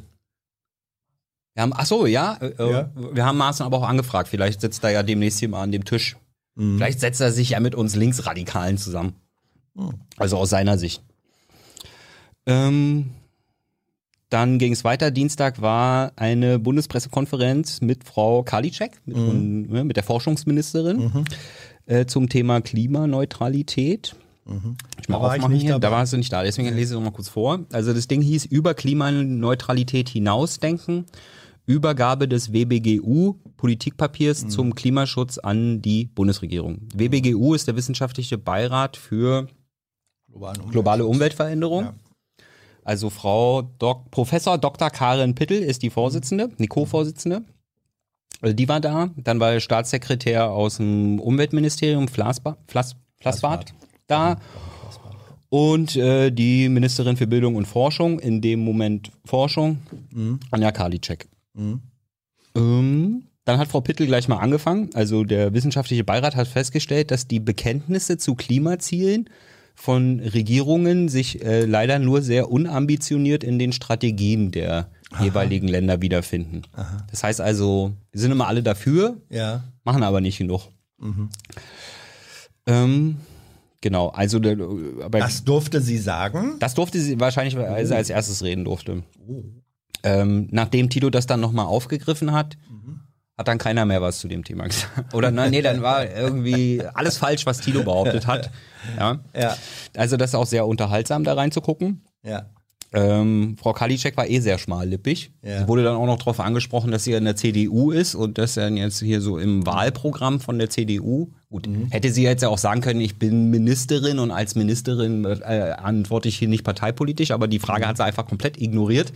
[1.54, 2.92] Wir haben, ach so, ja, äh, Ja.
[2.96, 4.30] wir haben Maaßen aber auch angefragt.
[4.30, 6.16] Vielleicht sitzt er ja demnächst hier mal an dem Tisch.
[6.56, 6.78] Mhm.
[6.78, 9.16] Vielleicht setzt er sich ja mit uns Linksradikalen zusammen.
[9.74, 10.02] Mhm.
[10.18, 11.02] Also aus seiner Sicht.
[12.46, 13.10] Ähm,
[14.30, 15.10] dann ging es weiter.
[15.12, 19.68] Dienstag war eine Bundespressekonferenz mit Frau Karliczek, mit, Mhm.
[19.70, 21.26] ne, mit der Forschungsministerin,
[21.86, 24.16] äh, zum Thema Klimaneutralität.
[25.02, 25.78] Ich mal Da war ich nicht hier.
[25.80, 27.60] Da warst du nicht da, deswegen lese ich noch mal kurz vor.
[27.74, 31.06] Also das Ding hieß über Klimaneutralität hinausdenken,
[31.66, 34.50] Übergabe des WBGU Politikpapiers Mhm.
[34.50, 36.80] zum Klimaschutz an die Bundesregierung.
[36.96, 39.48] WBGU ist der wissenschaftliche Beirat für
[40.72, 41.84] globale Umweltveränderung.
[41.86, 41.94] Ja.
[42.88, 44.90] Also Frau Dok Professor Dr.
[44.90, 47.44] Karin Pittel ist die Vorsitzende, die Co-Vorsitzende.
[48.40, 49.10] Also die war da.
[49.18, 53.74] Dann war der Staatssekretär aus dem Umweltministerium, Flasba, Flas, Flasbart,
[54.08, 54.38] da.
[55.50, 59.80] Und äh, die Ministerin für Bildung und Forschung, in dem Moment Forschung,
[60.52, 61.28] Anja Karliczek.
[62.56, 64.92] Ähm, dann hat Frau Pittel gleich mal angefangen.
[64.94, 69.30] Also der wissenschaftliche Beirat hat festgestellt, dass die Bekenntnisse zu Klimazielen
[69.80, 74.90] von Regierungen sich äh, leider nur sehr unambitioniert in den Strategien der
[75.22, 76.64] jeweiligen Länder wiederfinden.
[77.12, 79.64] Das heißt also, wir sind immer alle dafür, Ja.
[79.84, 80.64] machen aber nicht genug.
[82.66, 83.18] Ähm,
[83.82, 86.56] genau, also Das durfte sie sagen.
[86.60, 89.04] das durfte sie wahrscheinlich, weil sie als erstes reden durfte.
[90.04, 92.58] Ähm, nachdem Tito das dann nochmal aufgegriffen hat,
[93.38, 95.14] hat dann keiner mehr was zu dem Thema gesagt.
[95.14, 98.52] Oder nein, nee, dann war irgendwie alles falsch, was Tito behauptet hat.
[98.98, 99.20] Ja.
[99.36, 99.58] Ja.
[99.98, 102.06] Also das ist auch sehr unterhaltsam, da reinzugucken.
[102.24, 102.46] Ja.
[102.98, 105.30] Ähm, Frau Kalitschek war eh sehr schmallippig.
[105.44, 105.62] Ja.
[105.62, 108.58] Sie wurde dann auch noch darauf angesprochen, dass sie in der CDU ist und dass
[108.58, 111.30] er jetzt hier so im Wahlprogramm von der CDU.
[111.50, 115.76] Gut, hätte sie jetzt ja auch sagen können, ich bin Ministerin und als Ministerin äh,
[115.78, 119.14] antworte ich hier nicht parteipolitisch, aber die Frage hat sie einfach komplett ignoriert,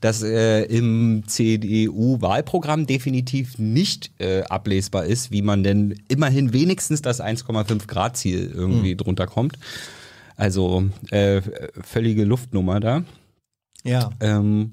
[0.00, 7.22] dass äh, im CDU-Wahlprogramm definitiv nicht äh, ablesbar ist, wie man denn immerhin wenigstens das
[7.22, 9.56] 1,5 Grad Ziel irgendwie drunter kommt.
[10.42, 11.40] Also äh,
[11.84, 13.04] völlige Luftnummer da.
[13.84, 14.10] Ja.
[14.18, 14.72] Ähm,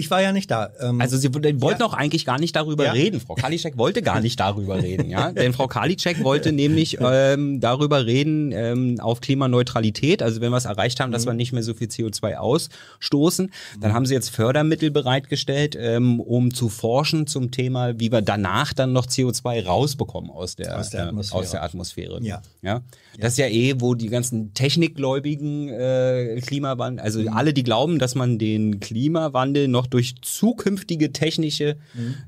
[0.00, 0.70] Ich war ja nicht da.
[0.80, 1.86] Ähm, also sie wollten Ja.
[1.86, 2.92] auch eigentlich gar nicht darüber Ja.
[2.92, 3.20] reden.
[3.20, 5.30] Frau Kalitschek wollte gar nicht darüber reden, ja.
[5.40, 10.22] Denn Frau Kalitschek wollte nämlich ähm, darüber reden ähm, auf Klimaneutralität.
[10.22, 13.92] Also wenn wir es erreicht haben, dass wir nicht mehr so viel CO2 ausstoßen, dann
[13.92, 18.92] haben sie jetzt Fördermittel bereitgestellt, ähm, um zu forschen zum Thema, wie wir danach dann
[18.92, 21.40] noch CO2 rausbekommen aus der, Aus der äh, Atmosphäre.
[21.42, 22.18] aus der Atmosphäre.
[22.22, 22.40] Ja.
[22.62, 22.80] Ja.
[23.18, 28.14] Das ist ja eh, wo die ganzen technikgläubigen äh, Klimawandel, also alle, die glauben, dass
[28.14, 31.76] man den Klimawandel noch durch zukünftige technische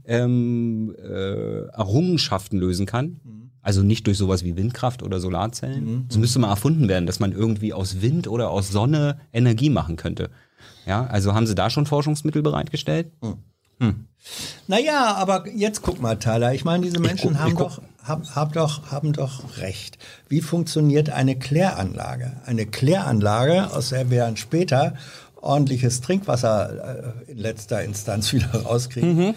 [0.04, 3.20] ähm, äh, Errungenschaften lösen kann.
[3.64, 6.06] Also nicht durch sowas wie Windkraft oder Solarzellen.
[6.08, 9.94] Das müsste mal erfunden werden, dass man irgendwie aus Wind oder aus Sonne Energie machen
[9.96, 10.30] könnte.
[10.84, 13.12] Ja, also haben sie da schon Forschungsmittel bereitgestellt?
[14.68, 16.54] Naja, aber jetzt guck mal, Thaler.
[16.54, 19.98] Ich meine, diese Menschen guck- haben, doch, haben, haben, doch, haben doch recht.
[20.28, 22.32] Wie funktioniert eine Kläranlage?
[22.44, 24.94] Eine Kläranlage, aus der wir dann später
[25.42, 29.34] ordentliches Trinkwasser äh, in letzter Instanz wieder rauskriegen, Mhm.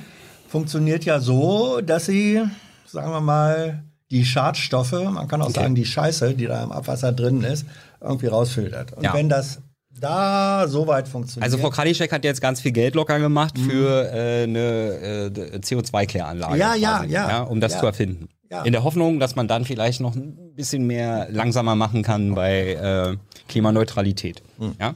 [0.48, 2.42] funktioniert ja so, dass sie,
[2.86, 7.12] sagen wir mal, die Schadstoffe, man kann auch sagen die Scheiße, die da im Abwasser
[7.12, 7.66] drin ist,
[8.00, 8.94] irgendwie rausfiltert.
[8.94, 9.14] Und Ja.
[9.14, 9.60] wenn das
[10.00, 11.44] da so weit funktioniert.
[11.46, 16.58] Also Frau Kalischek hat jetzt ganz viel Geld locker gemacht für äh, eine äh, CO2-Kläranlage.
[16.58, 17.42] Ja, ja, quasi, ja.
[17.44, 17.80] Um das Ja.
[17.80, 18.28] zu erfinden.
[18.52, 18.62] Ja.
[18.64, 22.74] In der Hoffnung, dass man dann vielleicht noch ein bisschen mehr langsamer machen kann bei
[22.74, 23.16] äh,
[23.48, 24.44] Klimaneutralität.
[24.80, 24.94] Ja.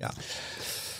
[0.00, 0.10] Ja.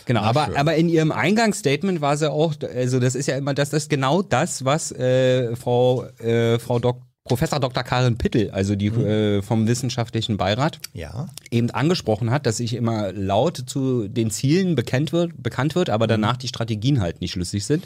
[0.07, 0.57] Genau, aber, schön.
[0.57, 4.23] aber in ihrem Eingangsstatement war sie auch, also das ist ja immer, das ist genau
[4.23, 7.85] das, was äh, Frau, äh, Frau Dok Professor Dr.
[7.85, 11.29] Karin Pittel, also die äh, vom wissenschaftlichen Beirat, Ja.
[11.53, 16.07] eben angesprochen hat, dass sich immer laut zu den Zielen bekannt wird, bekannt wird, aber
[16.09, 17.85] danach die Strategien halt nicht schlüssig sind.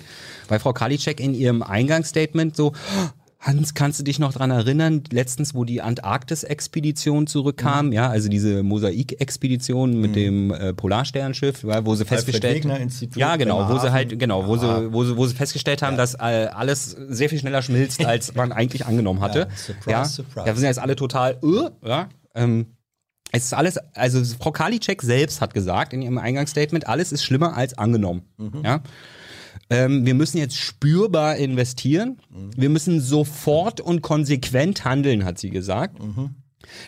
[0.48, 2.72] Weil Frau Kalitschek in ihrem Eingangsstatement so,
[3.44, 8.62] Hans, kannst du dich noch dran erinnern, letztens, wo die Antarktis-Expedition zurückkam, ja, also diese
[8.62, 14.18] Mosaik-Expedition mit dem äh, Polarsternschiff, ja, wo sie festgestellt Wegener-Institut, Ja, genau, wo sie halt,
[14.18, 14.80] genau, wo Ja.
[14.80, 18.34] sie, wo sie, wo sie festgestellt haben, dass äh, alles sehr viel schneller schmilzt, als
[18.34, 19.40] man eigentlich angenommen hatte.
[19.40, 20.46] Ja, surprise, ja, surprise.
[20.46, 22.66] Ja, wir sind jetzt alle total, uh, ja, ähm,
[23.30, 27.56] es ist alles, also Frau Karliczek selbst hat gesagt in ihrem Eingangsstatement, alles ist schlimmer
[27.56, 28.22] als angenommen.
[28.62, 28.80] Ja?
[29.70, 32.18] Ähm, wir müssen jetzt spürbar investieren.
[32.56, 36.00] Wir müssen sofort und konsequent handeln, hat sie gesagt.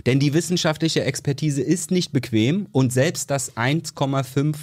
[0.06, 4.56] Denn die wissenschaftliche Expertise ist nicht bequem und selbst das 1,5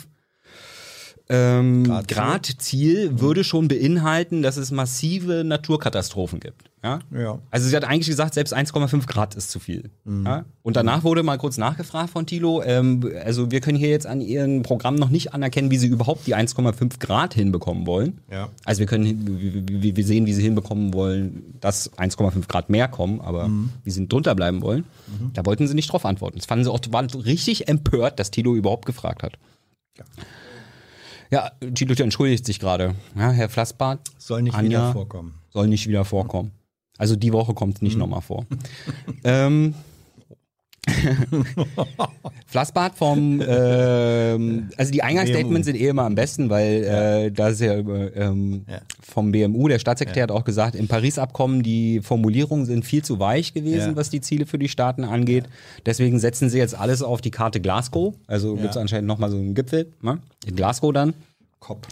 [1.33, 3.19] ähm, Gradziel.
[3.19, 6.69] Würde schon beinhalten, dass es massive Naturkatastrophen gibt.
[6.83, 6.99] Ja?
[7.17, 7.39] Ja.
[7.49, 9.89] Also sie hat eigentlich gesagt, selbst 1,5 Grad ist zu viel.
[10.05, 10.43] Ja?
[10.63, 14.19] Und danach wurde mal kurz nachgefragt von Thilo, ähm, also wir können hier jetzt an
[14.21, 18.19] ihrem Programm noch nicht anerkennen, wie sie überhaupt die 1,5 Grad hinbekommen wollen.
[18.29, 18.49] Ja.
[18.65, 19.25] Also wir können,
[19.81, 23.49] wir- sehen, wie sie hinbekommen wollen, dass 1,5 Grad mehr kommen, aber
[23.85, 24.83] wie sie drunter bleiben wollen,
[25.33, 26.37] da wollten sie nicht drauf antworten.
[26.37, 29.37] Das fanden sie auch, waren richtig empört, dass Thilo überhaupt gefragt hat.
[29.97, 30.03] Ja,
[31.73, 32.95] Thilo entschuldigt sich gerade.
[33.15, 35.33] Ja, Herr Flassbart Soll nicht Anja wieder vorkommen.
[35.49, 36.51] soll nicht wieder vorkommen.
[36.97, 38.45] Also die Woche kommt es nicht nochmal vor.
[39.23, 39.73] ähm,
[42.47, 47.61] Flassbart vom, ähm, also die Eingangsstatements sind eh immer am besten, weil äh, da ist
[47.61, 48.81] ja, ähm, Ja.
[49.01, 53.53] vom BMU, der Staatssekretär hat auch gesagt, im Paris-Abkommen die Formulierungen sind viel zu weich
[53.53, 53.95] gewesen, Ja.
[53.95, 55.45] was die Ziele für die Staaten angeht.
[55.85, 58.13] Deswegen setzen sie jetzt alles auf die Karte Glasgow.
[58.27, 60.19] Also gibt es anscheinend nochmal so einen Gipfel, ne?
[60.45, 61.13] in Glasgow dann.
[61.59, 61.87] Kopf.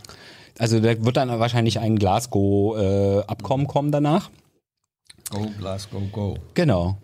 [0.60, 4.30] Also da wird dann wahrscheinlich ein Glasgow-Abkommen kommen danach.
[5.30, 6.38] Go, Glasgow, go.
[6.56, 6.98] Genau.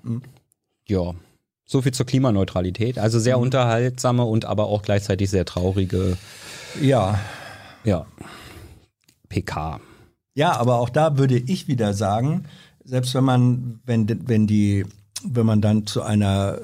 [0.88, 1.14] Ja.
[1.70, 2.98] So viel zur Klimaneutralität.
[2.98, 6.18] Also sehr unterhaltsame und aber auch gleichzeitig sehr traurige
[6.82, 7.20] Ja.
[7.84, 8.06] ja,
[9.28, 9.82] PK.
[10.34, 12.46] Ja, aber auch da würde ich wieder sagen,
[12.86, 14.86] selbst wenn man, wenn, wenn die,
[15.26, 16.60] wenn man dann zu einer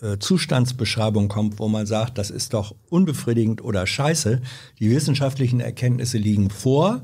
[0.00, 4.42] äh, Zustandsbeschreibung kommt, wo man sagt, das ist doch unbefriedigend oder scheiße,
[4.78, 7.00] die wissenschaftlichen Erkenntnisse liegen vor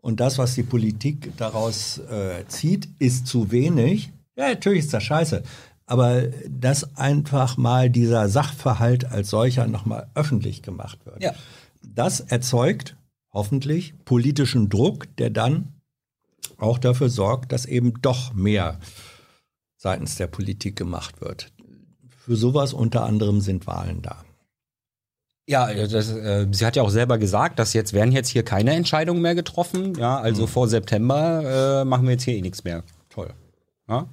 [0.00, 4.10] und das, was die Politik daraus äh, zieht, ist zu wenig.
[4.36, 5.42] Ja, natürlich ist das scheiße.
[5.90, 11.20] Aber dass einfach mal dieser Sachverhalt als solcher nochmal öffentlich gemacht wird.
[11.20, 11.34] Ja.
[11.82, 12.96] Das erzeugt
[13.32, 15.72] hoffentlich politischen Druck, der dann
[16.58, 18.78] auch dafür sorgt, dass eben doch mehr
[19.78, 21.50] seitens der Politik gemacht wird.
[22.08, 24.24] Für sowas unter anderem sind Wahlen da.
[25.48, 28.74] Ja, das, äh, sie hat ja auch selber gesagt, dass jetzt werden jetzt hier keine
[28.74, 29.94] Entscheidungen mehr getroffen.
[29.94, 32.84] Ja, also vor September äh, machen wir jetzt hier eh nichts mehr.
[33.08, 33.34] Toll.
[33.88, 34.06] Ja?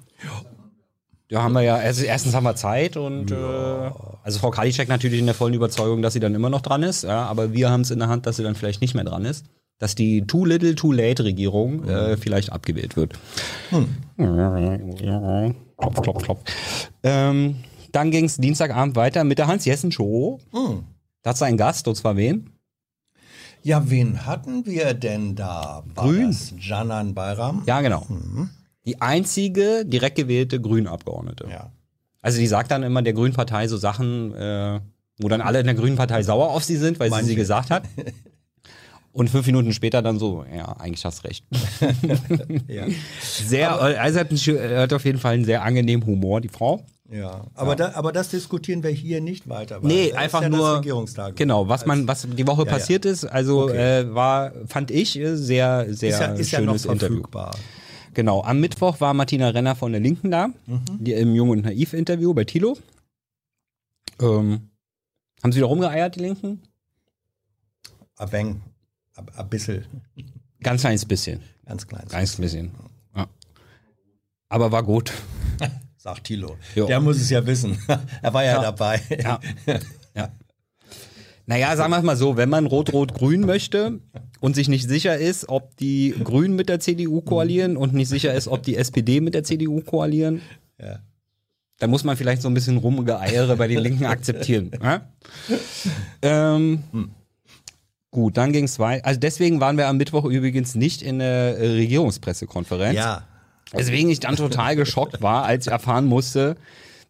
[1.29, 3.35] Da haben wir ja, also erstens haben wir Zeit und äh,
[4.23, 7.03] also Frau Kalitschek natürlich in der vollen Überzeugung, dass sie dann immer noch dran ist,
[7.03, 9.25] ja, aber wir haben es in der Hand, dass sie dann vielleicht nicht mehr dran
[9.25, 9.45] ist.
[9.79, 13.13] Dass die Too Little, Too Late Regierung äh, vielleicht abgewählt wird.
[15.77, 16.41] Klopf, klopf, klopf.
[17.03, 17.57] Ähm,
[17.91, 20.39] dann ging es Dienstagabend weiter mit der Hans-Jessen-Show.
[21.21, 22.49] Da hat einen Gast, und zwar wen?
[23.61, 25.83] Ja, wen hatten wir denn da?
[25.93, 26.35] War Grün.
[26.57, 27.63] Janan Bayram?
[27.67, 28.07] Ja, genau.
[28.87, 31.45] Die einzige direkt gewählte Grünen-Abgeordnete.
[31.51, 31.71] Ja.
[32.21, 34.79] Also die sagt dann immer der Grünen Partei so Sachen, äh,
[35.19, 37.27] wo dann alle in der Grünen Partei sauer auf sie sind, weil sie Manche.
[37.27, 37.83] sie gesagt hat.
[39.11, 41.43] Und fünf Minuten später dann so, ja, eigentlich hast recht.
[42.67, 42.85] Ja.
[43.21, 46.83] Sehr, also hat, hat auf jeden Fall einen sehr angenehmen Humor, die Frau.
[47.09, 47.45] ja.
[47.55, 49.81] Aber, Da, aber das diskutieren wir hier nicht weiter.
[49.81, 50.81] weil Nee, einfach ja nur.
[51.35, 52.73] Genau, was man, was die Woche Ja, ja.
[52.73, 54.01] passiert ist, also Okay.
[54.01, 57.23] äh, war, fand ich äh, sehr, sehr ist ja, ist ja noch schönes Interview.
[58.17, 60.85] Genau, am Mittwoch war Martina Renner von der Linken da, Mhm.
[60.97, 62.75] die im Jung und Naiv-Interview bei Thilo.
[64.19, 64.71] Ähm,
[65.43, 66.63] haben sie wieder rumgeeiert, die Linken?
[68.15, 68.55] Ein wenig,
[69.35, 69.85] ein bisschen,
[70.63, 71.43] Ganz kleines bisschen.
[71.63, 72.07] ganz klein.
[72.09, 72.71] Ganz bisschen.
[73.15, 73.27] Ja.
[74.49, 75.13] Aber war gut.
[75.97, 76.57] Sagt Thilo.
[76.73, 76.87] Jo.
[76.87, 77.77] Der muss es ja wissen.
[78.23, 78.61] er war ja, Ja.
[78.63, 78.99] dabei.
[79.11, 79.39] Ja.
[80.15, 80.31] ja.
[81.49, 83.99] Naja, sagen wir es mal so, wenn man Rot-Rot-Grün möchte
[84.41, 88.33] und sich nicht sicher ist, ob die Grünen mit der CDU koalieren und nicht sicher
[88.33, 90.41] ist, ob die SPD mit der CDU koalieren,
[90.79, 90.99] Ja.
[91.79, 94.71] dann muss man vielleicht so ein bisschen Rumgeeiere bei den Linken akzeptieren.
[94.83, 95.01] Ja?
[96.21, 96.83] Ähm,
[98.11, 99.05] Gut, dann ging es weiter.
[99.05, 102.95] Also deswegen waren wir am Mittwoch übrigens nicht in der Regierungspressekonferenz.
[102.97, 103.23] ja.
[103.73, 106.55] Weswegen ich dann total geschockt war, als ich erfahren musste,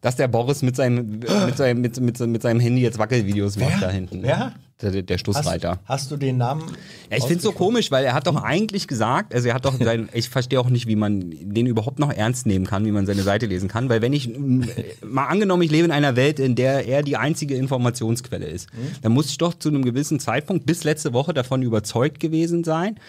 [0.00, 3.82] dass der Boris mit seinem, mit seinem, mit, mit, mit seinem Handy jetzt Wackelvideos macht
[3.82, 4.22] da hinten.
[4.22, 4.52] Wer?
[4.80, 5.80] Der, der Hast, Stoßreiter.
[5.86, 6.62] hast du den Namen?
[7.10, 9.74] Ja, ich find's so komisch, weil er hat doch eigentlich gesagt, also er hat doch
[9.80, 13.04] sein, ich verstehe auch nicht, wie man den überhaupt noch ernst nehmen kann, wie man
[13.04, 14.62] seine Seite lesen kann, weil wenn ich, mm,
[15.04, 18.68] mal angenommen, ich lebe in einer Welt, in der er die einzige Informationsquelle ist,
[19.02, 23.00] dann muss ich doch zu einem gewissen Zeitpunkt bis letzte Woche davon überzeugt gewesen sein,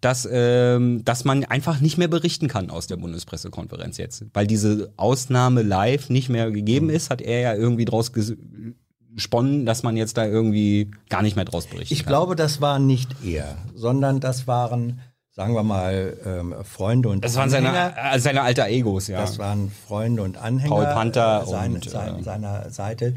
[0.00, 4.24] dass, ähm, dass man einfach nicht mehr berichten kann aus der Bundespressekonferenz jetzt.
[4.32, 9.82] Weil diese Ausnahme live nicht mehr gegeben ist, hat er ja irgendwie draus gesponnen, dass
[9.82, 12.10] man jetzt da irgendwie gar nicht mehr draus berichten Ich kann.
[12.12, 15.00] glaube, das war nicht er, sondern das waren,
[15.32, 17.92] sagen wir mal, ähm, Freunde und Das waren Anhänger.
[17.96, 19.20] seine, äh, seine alter Egos, ja.
[19.20, 23.14] Das waren Freunde und Anhänger Paul Panther äh, sein, und, sein, äh, seiner Seite,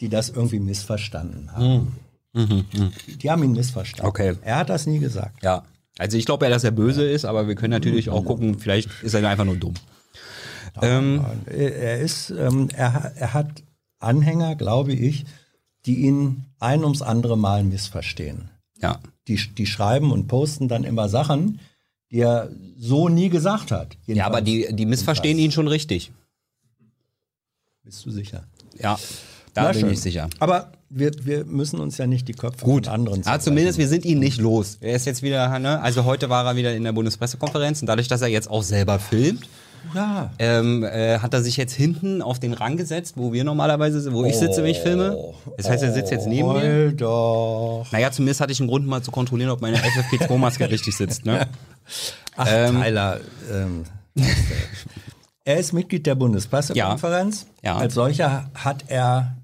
[0.00, 1.96] die das irgendwie missverstanden haben.
[2.34, 4.08] Die haben ihn missverstanden.
[4.08, 4.34] Okay.
[4.42, 5.42] Er hat das nie gesagt.
[5.42, 5.62] ja.
[5.98, 8.90] Also ich glaube ja, dass er böse ist, aber wir können natürlich auch gucken, vielleicht
[9.02, 9.74] ist er einfach nur dumm.
[10.82, 13.62] Ähm, Er er ist, ähm, er, er hat
[14.00, 15.24] Anhänger, glaube ich,
[15.86, 18.50] die ihn ein ums andere Mal missverstehen.
[18.80, 18.98] Ja.
[19.28, 21.60] Die, die schreiben und posten dann immer Sachen,
[22.10, 23.96] die er so nie gesagt hat.
[24.06, 26.10] Ja, aber die, die missverstehen ihn schon richtig.
[27.82, 28.44] Bist du sicher?
[28.78, 28.98] Ja,
[29.52, 29.90] da Na bin schön.
[29.90, 30.28] ich sicher.
[30.40, 33.88] Aber wir, wir müssen uns ja nicht die Köpfe Gut, von anderen ja, zumindest wir
[33.88, 34.78] sind ihn nicht los.
[34.80, 35.80] Er ist jetzt wieder, ne?
[35.80, 38.98] also heute war er wieder in der Bundespressekonferenz und dadurch, dass er jetzt auch selber
[38.98, 39.48] filmt,
[39.94, 40.30] Ja.
[40.38, 44.24] ähm, äh, hat er sich jetzt hinten auf den Rang gesetzt, wo wir normalerweise, wo
[44.24, 45.16] ich sitze, wenn ich filme.
[45.56, 46.54] Das heißt, er sitzt jetzt neben mir.
[46.62, 47.86] Heul doch.
[47.92, 51.24] Naja, zumindest hatte ich einen Grund mal zu kontrollieren, ob meine FFP2-Maske richtig sitzt.
[51.26, 51.46] Ne?
[52.36, 52.80] Ach, Ähm.
[52.82, 53.20] Tyler.
[53.52, 53.84] Ähm,
[55.44, 57.46] er ist Mitglied der Bundespressekonferenz.
[57.62, 57.72] Ja.
[57.74, 57.78] Ja.
[57.78, 59.36] Als solcher hat er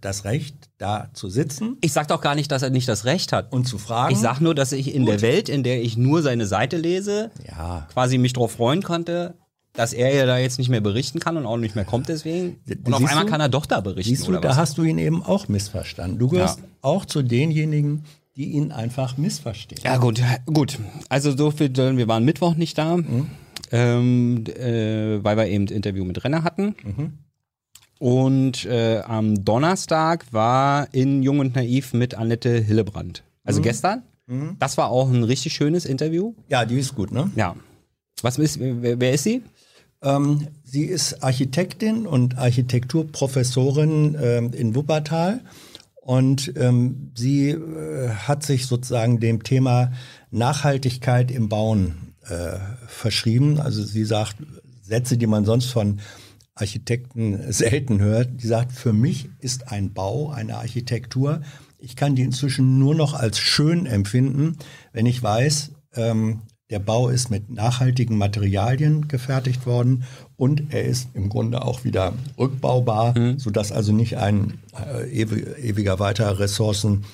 [0.00, 3.32] das Recht, da zu sitzen Ich sag doch gar nicht, dass er nicht das Recht
[3.32, 3.52] hat.
[3.52, 4.12] und zu fragen.
[4.14, 7.30] Ich sag nur, dass ich in der Welt, in der ich nur seine Seite lese,
[7.46, 7.86] ja.
[7.92, 9.34] quasi mich darauf freuen konnte,
[9.74, 12.60] dass er ja da jetzt nicht mehr berichten kann und auch nicht mehr kommt deswegen.
[12.84, 13.30] Und auf Siehst einmal du?
[13.30, 14.56] kann er doch da berichten, Siehst du, da was?
[14.56, 16.18] hast du ihn eben auch missverstanden.
[16.18, 16.64] Du gehörst Ja.
[16.82, 18.04] auch zu denjenigen,
[18.36, 19.80] die ihn einfach missverstehen.
[19.84, 20.78] Ja, gut, gut.
[21.10, 22.98] Also so viel, wir waren Mittwoch nicht da,
[23.70, 26.74] ähm, äh, weil wir eben ein Interview mit Renner hatten.
[28.02, 33.22] Und äh, am Donnerstag war in Jung und Naiv mit Annette Hillebrand.
[33.44, 34.02] Also gestern.
[34.58, 36.34] Das war auch ein richtig schönes Interview.
[36.48, 37.30] Ja, die ist gut, ne?
[37.36, 37.54] Ja.
[38.20, 39.42] Was ist, wer, wer ist sie?
[40.02, 45.38] Ähm, sie ist Architektin und Architekturprofessorin ähm, in Wuppertal
[46.00, 49.92] und ähm, sie äh, hat sich sozusagen dem Thema
[50.32, 53.60] Nachhaltigkeit im Bauen äh, verschrieben.
[53.60, 54.38] Also sie sagt
[54.82, 56.00] Sätze, die man sonst von
[56.54, 58.42] Architekten selten hört.
[58.42, 61.42] Die sagt, für mich ist ein Bau, eine Architektur,
[61.78, 64.56] ich kann die inzwischen nur noch als schön empfinden,
[64.92, 70.04] wenn ich weiß, ähm, der Bau ist mit nachhaltigen Materialien gefertigt worden
[70.36, 75.98] und er ist im Grunde auch wieder rückbaubar, sodass also nicht ein äh, ewig, ewiger
[75.98, 77.04] weiter Ressourcen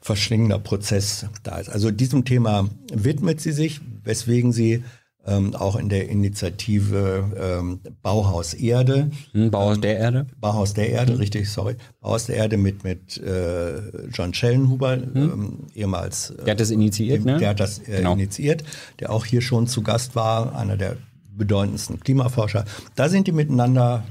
[0.00, 1.70] verschlingender Prozess da ist.
[1.70, 4.84] Also diesem Thema widmet sie sich, weswegen sie
[5.26, 10.26] ähm, auch in der Initiative ähm, Bauhaus Erde Hm, Bauhaus der Erde.
[10.40, 11.76] Bauhaus der Erde, richtig, sorry.
[12.00, 16.30] Bauhaus der Erde mit, mit äh, John Schellenhuber, ähm, ehemals.
[16.30, 17.38] Äh, Der hat das initiiert, ne?
[17.38, 18.12] Der hat das äh, Genau.
[18.14, 18.62] initiiert,
[19.00, 20.96] der auch hier schon zu Gast war, einer der
[21.32, 22.64] bedeutendsten Klimaforscher.
[22.94, 24.04] Da sind die miteinander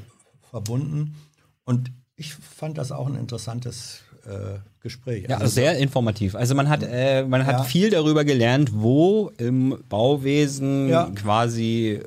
[0.52, 1.16] verbunden
[1.64, 5.26] und ich fand das auch ein interessantes äh, Gespräch.
[5.30, 6.36] Ja, also sehr informativ.
[6.36, 7.64] Also man hat, äh, man hat Ja.
[7.64, 11.10] viel darüber gelernt, wo im Bauwesen Ja.
[11.16, 12.00] quasi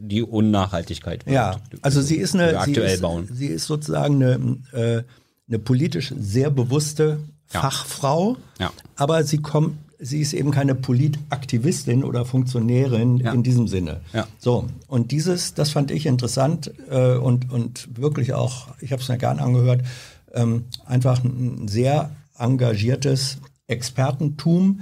[0.00, 1.34] die Unnachhaltigkeit wird.
[1.34, 3.28] Ja, also sie ist eine, sie aktuell ist, bauen.
[3.32, 5.02] sie ist sozusagen eine, äh,
[5.48, 7.18] eine politisch sehr bewusste
[7.52, 7.60] Ja.
[7.60, 8.70] Fachfrau, Ja.
[8.96, 13.32] aber sie kommt, sie ist eben keine Politaktivistin oder Funktionärin Ja.
[13.32, 14.00] in diesem Sinne.
[14.12, 14.26] Ja.
[14.38, 19.08] So und dieses, das fand ich interessant äh, und und wirklich auch, ich habe es
[19.08, 19.82] mir gern angehört,
[20.34, 24.80] ähm, einfach ein sehr engagiertes Expertentum,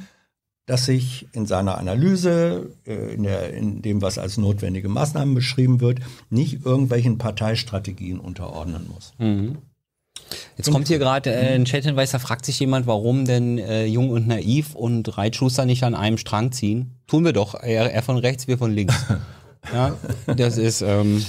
[0.67, 5.81] das sich in seiner Analyse, äh, in, der, in dem, was als notwendige Maßnahmen beschrieben
[5.81, 9.12] wird, nicht irgendwelchen Parteistrategien unterordnen muss.
[10.57, 14.11] Jetzt kommt hier gerade äh, ein Chat-Hinweis, da fragt sich jemand, warum denn äh, Jung
[14.11, 16.93] und Naiv und Reitschuster nicht an einem Strang ziehen.
[17.07, 17.55] Tun wir doch.
[17.55, 18.95] Er, er von rechts, wir von links.
[19.73, 21.25] ja, das ist, ähm,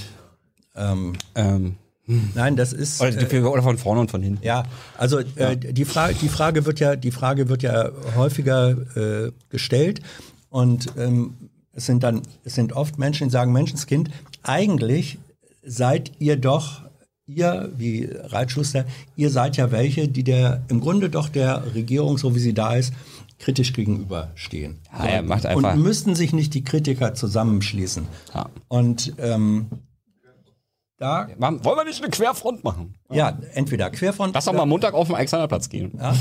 [0.76, 4.44] Ähm, ähm, nein, das ist oder, äh, oder von vorne und von hinten.
[4.44, 4.64] Ja,
[4.98, 10.02] also äh, die Frage, die Frage wird ja, die Frage wird ja häufiger äh, gestellt
[10.50, 11.36] und ähm,
[11.74, 14.10] es sind dann, es sind oft Menschen, die sagen, Menschenskind,
[14.44, 15.18] eigentlich
[15.64, 16.84] seid ihr doch,
[17.26, 18.86] ihr wie Reitschuster,
[19.16, 22.76] ihr seid ja welche, die der im Grunde doch der Regierung, so wie sie da
[22.76, 22.94] ist,
[23.40, 24.80] kritisch gegenüberstehen.
[24.92, 28.08] Ja, er macht einfach- und müssten sich nicht die Kritiker zusammenschließen.
[28.34, 28.50] Ja.
[28.68, 29.68] Und ähm,
[31.04, 32.96] da, Wollen wir nicht eine Querfront machen?
[33.12, 34.34] ja, entweder Querfront.
[34.34, 35.92] Lass doch mal Montag auf den Alexanderplatz gehen.
[36.00, 36.16] Ja?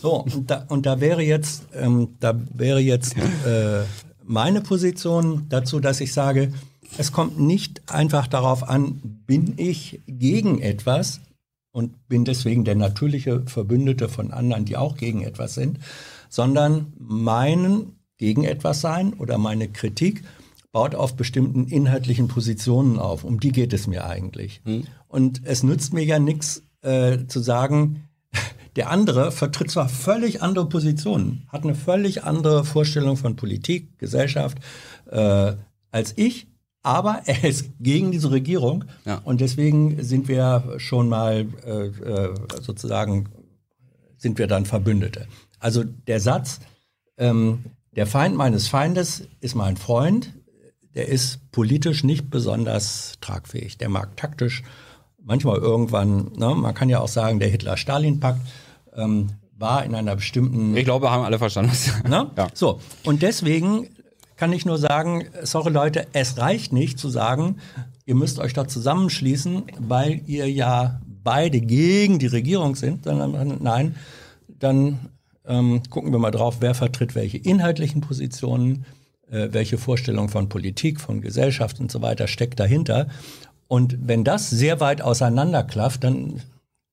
[0.00, 3.82] So, und da, und da wäre jetzt, ähm, da wäre jetzt äh,
[4.24, 6.52] meine Position dazu, dass ich sage,
[6.98, 11.20] es kommt nicht einfach darauf an, bin ich gegen etwas
[11.72, 15.78] und bin deswegen der natürliche Verbündete von anderen, die auch gegen etwas sind,
[16.28, 20.22] sondern meinen gegen etwas sein oder meine Kritik
[20.72, 23.24] baut auf bestimmten inhaltlichen Positionen auf.
[23.24, 24.62] Um die geht es mir eigentlich.
[25.06, 28.08] Und es nützt mir ja nichts äh, zu sagen,
[28.76, 34.58] der andere vertritt zwar völlig andere Positionen, hat eine völlig andere Vorstellung von Politik, Gesellschaft
[35.10, 35.52] äh,
[35.90, 36.46] als ich,
[36.82, 39.20] aber er ist gegen diese Regierung Ja.
[39.24, 43.28] und deswegen sind wir schon mal äh, äh, sozusagen
[44.16, 45.26] sind wir dann Verbündete.
[45.58, 46.60] Also der Satz,
[47.18, 47.64] ähm,
[47.94, 50.32] der Feind meines Feindes ist mein Freund,
[50.94, 53.78] der ist politisch nicht besonders tragfähig.
[53.78, 54.62] Der mag taktisch
[55.24, 58.40] manchmal irgendwann, ne, man kann ja auch sagen, der Hitler-Stalin-Pakt
[58.94, 61.72] ähm, war in einer bestimmten Ich glaube, haben alle verstanden.
[62.08, 62.30] Ne?
[62.36, 62.48] Ja.
[62.54, 63.88] So, und deswegen
[64.36, 67.58] kann ich nur sagen, sorry Leute, es reicht nicht zu sagen,
[68.06, 73.94] ihr müsst euch da zusammenschließen, weil ihr ja beide gegen die Regierung sind, sondern nein,
[74.48, 75.10] dann
[75.46, 78.84] ähm, gucken wir mal drauf, wer vertritt welche inhaltlichen Positionen,
[79.32, 83.08] äh, welche Vorstellung von Politik, von Gesellschaft und so weiter steckt dahinter.
[83.66, 86.42] Und wenn das sehr weit auseinanderklafft, dann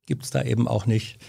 [0.05, 1.19] gibt es da eben auch nicht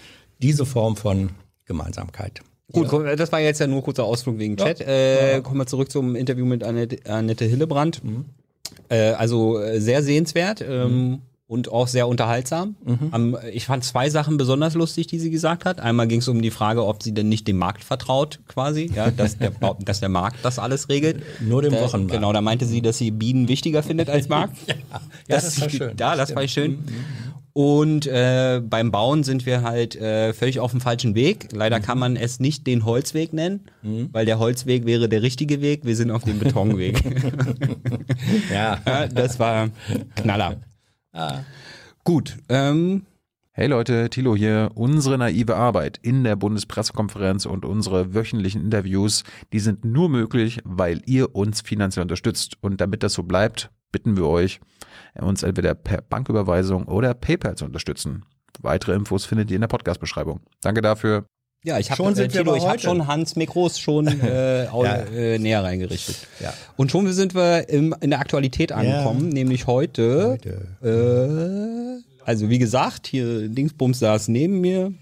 [0.41, 1.31] diese Form von
[1.65, 2.41] Gemeinsamkeit.
[2.71, 4.79] Gut, komm, das war jetzt ja nur kurzer Ausflug wegen Chat.
[4.79, 8.01] Äh, kommen wir zurück zum Interview mit Annette, Annette Hillebrand.
[8.87, 11.21] Äh, also äh, sehr sehenswert ähm,
[11.51, 12.77] und auch sehr unterhaltsam.
[13.11, 15.81] Am, ich fand zwei Sachen besonders lustig, die sie gesagt hat.
[15.81, 19.11] Einmal ging es um die Frage, ob sie denn nicht dem Markt vertraut, quasi, ja,
[19.11, 21.21] dass der, dass der Markt das alles regelt.
[21.41, 22.13] Nur dem da, Wochenmarkt.
[22.13, 24.55] Genau, da meinte sie, dass sie Bienen wichtiger findet als Markt.
[24.65, 24.75] Ja,
[25.27, 25.91] das war schön.
[25.99, 26.85] Ja, das ich schön.
[27.51, 31.49] Und äh, beim Bauen sind wir halt äh, völlig auf dem falschen Weg.
[31.51, 33.65] Leider kann man es nicht den Holzweg nennen,
[34.13, 35.83] weil der Holzweg wäre der richtige Weg.
[35.83, 37.03] Wir sind auf dem Betonweg.
[38.51, 38.79] Ja.
[38.85, 39.69] ja, das war
[40.15, 40.57] Knaller.
[42.03, 43.05] Gut, ähm,
[43.53, 44.71] Hey Leute, Thilo hier.
[44.75, 51.01] Unsere naive Arbeit in der Bundespressekonferenz und unsere wöchentlichen Interviews, die sind nur möglich, weil
[51.05, 52.55] ihr uns finanziell unterstützt.
[52.61, 54.61] Und damit das so bleibt, bitten wir euch,
[55.15, 58.23] uns entweder per Banküberweisung oder PayPal zu unterstützen.
[58.61, 60.39] Weitere Infos findet ihr in der Podcast-Beschreibung.
[60.61, 61.25] Danke dafür.
[61.63, 62.83] Ja, ich habe wir Tilo, aber ich habe heute.
[62.83, 64.95] schon Hans Mikros schon äh, Ja.
[65.13, 66.15] äh, näher reingerichtet.
[66.39, 66.53] Ja.
[66.77, 70.37] Und schon sind wir im, in der Aktualität angekommen, nämlich heute.
[70.83, 74.93] Äh, also wie gesagt, hier Dingsbums saß neben mir.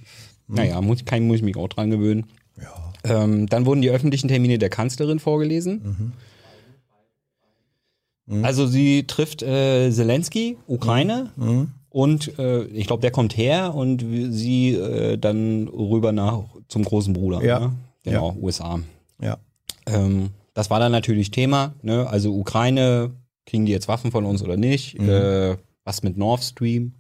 [0.48, 2.26] Naja, muss, kein muss ich mich auch dran gewöhnen.
[2.58, 3.24] Ja.
[3.24, 6.14] Ähm, dann wurden die öffentlichen Termine der Kanzlerin vorgelesen.
[8.44, 11.32] Also sie trifft äh, Zelensky, Ukraine,
[11.90, 17.14] und äh, ich glaube, der kommt her und sie äh, dann rüber nach zum großen
[17.14, 17.44] Bruder.
[17.44, 17.60] Ja.
[17.60, 17.72] Ne?
[18.04, 18.80] Genau, USA.
[19.22, 19.38] Ja.
[19.86, 21.74] Ähm, das war dann natürlich Thema.
[21.82, 22.08] Ne?
[22.08, 23.12] Also Ukraine,
[23.46, 24.96] kriegen die jetzt Waffen von uns oder nicht?
[25.00, 26.94] Äh, was mit Nord Stream?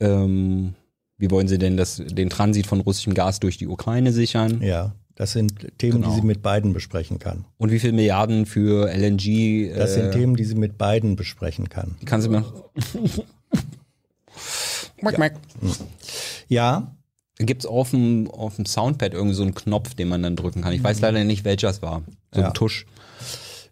[0.00, 0.74] Ähm,
[1.18, 4.60] wie wollen sie denn das, den Transit von russischem Gas durch die Ukraine sichern?
[4.62, 4.94] Ja.
[5.16, 6.08] Das sind Themen, Genau.
[6.08, 7.44] die sie mit beiden besprechen kann.
[7.56, 9.70] Und wie viel Milliarden für LNG?
[9.76, 11.94] Das äh, sind Themen, die sie mit beiden besprechen kann.
[12.00, 12.44] Die kann sie mir.
[15.04, 15.34] Mack, mack.
[16.48, 16.94] Ja,
[17.38, 20.72] Gibt's auf dem, auf dem Soundpad irgendwie so einen Knopf, den man dann drücken kann?
[20.72, 22.02] Ich weiß leider nicht, welcher es war.
[22.32, 22.46] So Ja.
[22.48, 22.86] ein Tusch.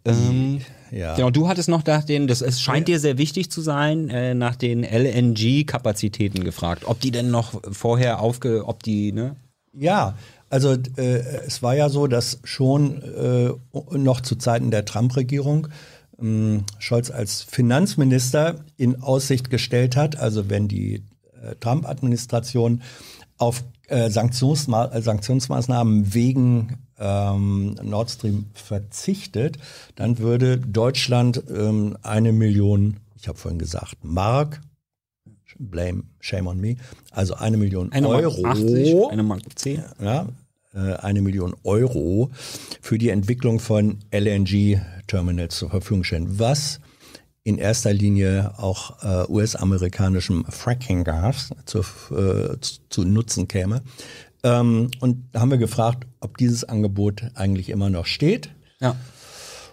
[0.05, 0.61] Ähm,
[0.91, 1.15] ja.
[1.15, 4.35] Genau, du hattest noch nach den, das es scheint dir sehr wichtig zu sein, äh,
[4.35, 6.83] nach den LNG-Kapazitäten gefragt.
[6.87, 9.37] Ob die denn noch vorher aufge, ob die, ne?
[9.73, 10.17] Ja,
[10.51, 13.51] also äh, es war ja so, dass schon äh,
[13.97, 15.69] noch zu Zeiten der Trump-Regierung
[16.21, 21.05] ähm, Scholz als Finanzminister in Aussicht gestellt hat, also wenn die
[21.61, 22.83] Trump-Administration
[23.39, 29.59] auf äh, Sanktionsma äh, Sanktionsmaßnahmen wegen ähm, Nord Stream verzichtet,
[29.97, 34.61] dann würde Deutschland ähm, eine Million, ich habe vorhin gesagt, Mark,
[35.59, 36.77] blame, shame on me,
[37.11, 39.83] also eine Million Eine Euro 80, eine Mark 10.
[40.01, 40.27] ja,
[40.75, 42.31] äh, eine Million Euro
[42.81, 46.81] für die Entwicklung von LNG-Terminals zur Verfügung stellen, was
[47.45, 51.81] in erster Linie auch äh, US-amerikanischem Fracking-Gas zu,
[52.15, 53.83] äh, zu, Nutzen käme.
[54.45, 58.51] Ähm, und da haben wir gefragt, ob dieses Angebot eigentlich immer noch steht.
[58.81, 58.97] Ja.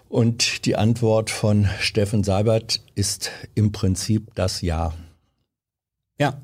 [0.08, 4.92] Und die Antwort von Steffen Seibert ist im Prinzip das Ja.
[6.18, 6.42] Ja.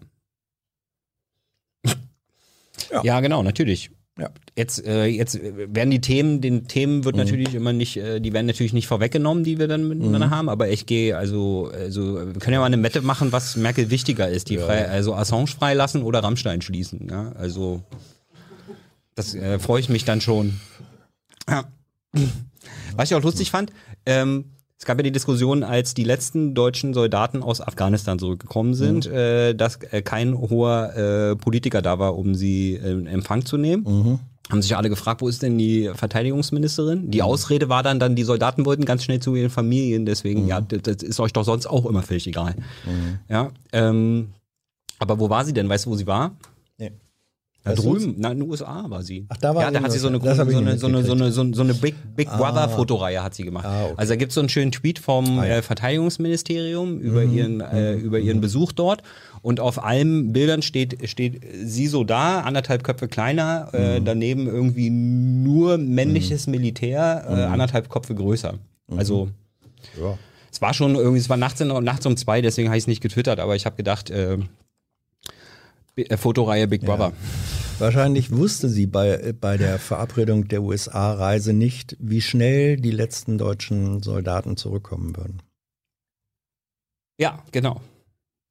[2.90, 3.02] Ja.
[3.02, 3.90] Ja, genau, natürlich.
[4.18, 4.30] Ja.
[4.56, 7.04] Jetzt, äh, jetzt werden die Themen, den Themen Mhm.
[7.04, 9.88] wird natürlich immer nicht, äh, die werden natürlich nicht vorweggenommen, die wir dann Mhm.
[9.88, 13.56] miteinander haben, aber ich gehe, also, also, wir können ja mal eine Mette machen, was
[13.56, 17.82] Merkel wichtiger ist, die frei, also Assange freilassen oder Rammstein schließen, ja, also,
[19.14, 20.60] das äh, freue ich mich dann schon.
[21.48, 21.64] Ja.
[22.96, 23.70] Was ich auch lustig fand,
[24.06, 24.46] ähm,
[24.78, 29.54] es gab ja die Diskussion, als die letzten deutschen Soldaten aus Afghanistan zurückgekommen sind, äh,
[29.54, 34.20] dass äh, kein hoher äh, Politiker da war, um sie in Empfang zu nehmen.
[34.50, 37.10] Haben sich alle gefragt, wo ist denn die Verteidigungsministerin?
[37.10, 40.60] Die Ausrede war dann, dann die Soldaten wollten ganz schnell zu ihren Familien, deswegen, ja,
[40.60, 42.54] das, das ist euch doch sonst auch immer völlig egal.
[43.28, 44.28] Ja, ähm,
[45.00, 45.68] aber wo war sie denn?
[45.68, 46.36] Weißt du, wo sie war?
[47.66, 47.84] Da du's?
[48.02, 49.26] drüben, na, in den USA war sie.
[49.28, 51.02] Ach, da war ja, da hat sie so eine, so, eine, so, eine,
[51.32, 53.66] so eine, so eine, Big, Big Brother Fotoreihe hat sie gemacht.
[53.66, 53.88] Ah.
[53.96, 55.42] Also da gibt es so einen schönen Tweet vom Ah.
[55.44, 55.50] Mhm.
[55.50, 59.02] äh, Verteidigungsministerium über ihren, äh, über ihren Besuch dort.
[59.42, 64.04] Und auf allen Bildern steht, steht sie so da, anderthalb Köpfe kleiner, äh, Mhm.
[64.04, 68.54] daneben irgendwie nur männliches Militär, äh, anderthalb Köpfe größer.
[68.88, 68.98] Mhm.
[68.98, 69.28] Also
[70.00, 70.18] Ja.
[70.50, 72.88] es war schon irgendwie, es war nachts, in, nachts um zwei, deswegen habe ich es
[72.88, 74.38] nicht getwittert, aber ich habe gedacht, äh,
[75.94, 77.12] B- äh, Fotoreihe Big Brother.
[77.78, 84.02] Wahrscheinlich wusste sie bei, bei der Verabredung der USA-Reise nicht, wie schnell die letzten deutschen
[84.02, 85.42] Soldaten zurückkommen würden.
[87.18, 87.80] Ja, genau.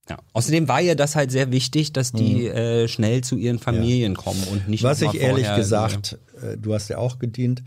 [0.07, 0.17] Ja.
[0.34, 4.43] Außerdem war ihr das halt sehr wichtig, dass die äh, schnell zu ihren Familien kommen
[4.51, 7.63] und nicht Was ich ehrlich gesagt, äh, du hast ja auch gedient,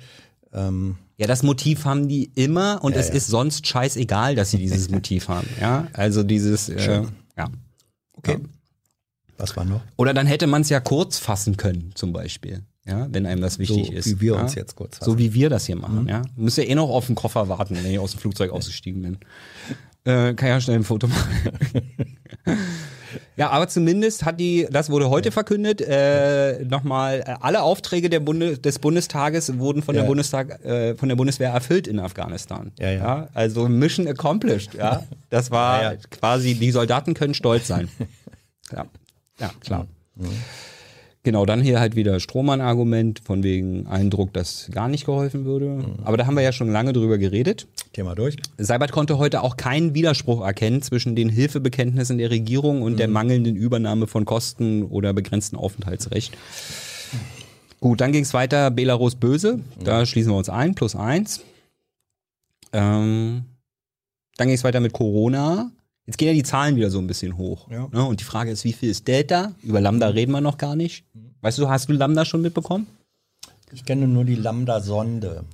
[0.53, 3.15] ähm, Ja, das Motiv haben die immer und Ja, es ja.
[3.15, 5.49] ist sonst scheißegal, dass sie dieses Motiv haben.
[5.61, 7.03] Ja, also dieses, äh,
[7.37, 7.51] ja.
[8.15, 8.39] okay.
[9.39, 9.81] Was war noch?
[9.97, 12.63] Oder dann hätte man es ja kurz fassen können, zum Beispiel.
[12.87, 14.07] Ja, wenn einem das wichtig so, ist.
[14.07, 14.41] wie wir ja?
[14.41, 15.11] uns jetzt kurz fassen.
[15.11, 16.23] So wie wir das hier machen, ja.
[16.37, 19.19] Muss ja eh noch auf den Koffer warten, wenn ich aus dem Flugzeug ausgestiegen bin.
[20.05, 21.29] Äh, kann ja schnell ein Foto machen.
[23.37, 28.21] ja, aber zumindest hat die, das wurde heute verkündet, äh, nochmal, äh, alle Aufträge der
[28.21, 30.03] Bunde, des Bundestages wurden von Ja.
[30.03, 32.73] der Bundestag, äh, von der Bundeswehr erfüllt in Afghanistan.
[32.79, 33.29] Ja, ja.
[33.35, 35.03] also Mission accomplished, ja.
[35.29, 35.99] Das war Ja, ja.
[36.11, 37.89] quasi, die Soldaten können stolz sein.
[38.73, 38.87] ja.
[39.41, 39.87] Ja, klar.
[41.25, 45.85] Genau, dann hier halt wieder Strohmann-Argument von wegen Eindruck, dass gar nicht geholfen würde.
[46.05, 47.67] Aber da haben wir ja schon lange drüber geredet.
[47.93, 48.37] Thema durch.
[48.57, 53.57] Seibert konnte heute auch keinen Widerspruch erkennen zwischen den Hilfebekenntnissen der Regierung und der mangelnden
[53.57, 56.37] Übernahme von Kosten oder begrenzten Aufenthaltsrecht.
[57.81, 59.61] Gut, dann ging es weiter, Belarus böse.
[59.83, 61.43] Da schließen wir uns ein, plus eins.
[62.73, 63.45] Ähm,
[64.37, 65.71] dann ging es weiter mit Corona.
[66.09, 67.71] Jetzt gehen ja die Zahlen wieder so ein bisschen hoch.
[67.71, 67.87] Ja.
[67.93, 68.03] Ne?
[68.03, 69.53] Und die Frage ist, wie viel ist Delta?
[69.63, 71.05] Über Lambda reden wir noch gar nicht.
[71.43, 72.87] Weißt du, hast du Lambda schon mitbekommen?
[73.73, 75.45] Ich kenne nur die Lambda-Sonde.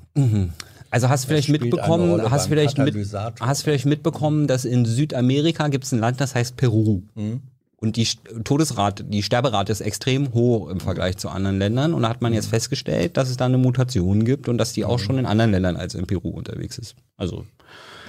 [0.91, 2.95] Also hast du vielleicht mitbekommen, hast vielleicht, mit,
[3.41, 7.03] hast vielleicht mitbekommen, dass in Südamerika gibt es ein Land, das heißt Peru.
[7.17, 7.41] Mhm.
[7.79, 8.07] Und die
[8.45, 11.93] Todesrate, die Sterberate ist extrem hoch im Vergleich zu anderen Ländern.
[11.95, 12.37] Und da hat man Mhm.
[12.37, 15.51] jetzt festgestellt, dass es da eine Mutation gibt und dass die auch schon in anderen
[15.51, 16.95] Ländern als in Peru unterwegs ist.
[17.17, 17.45] Also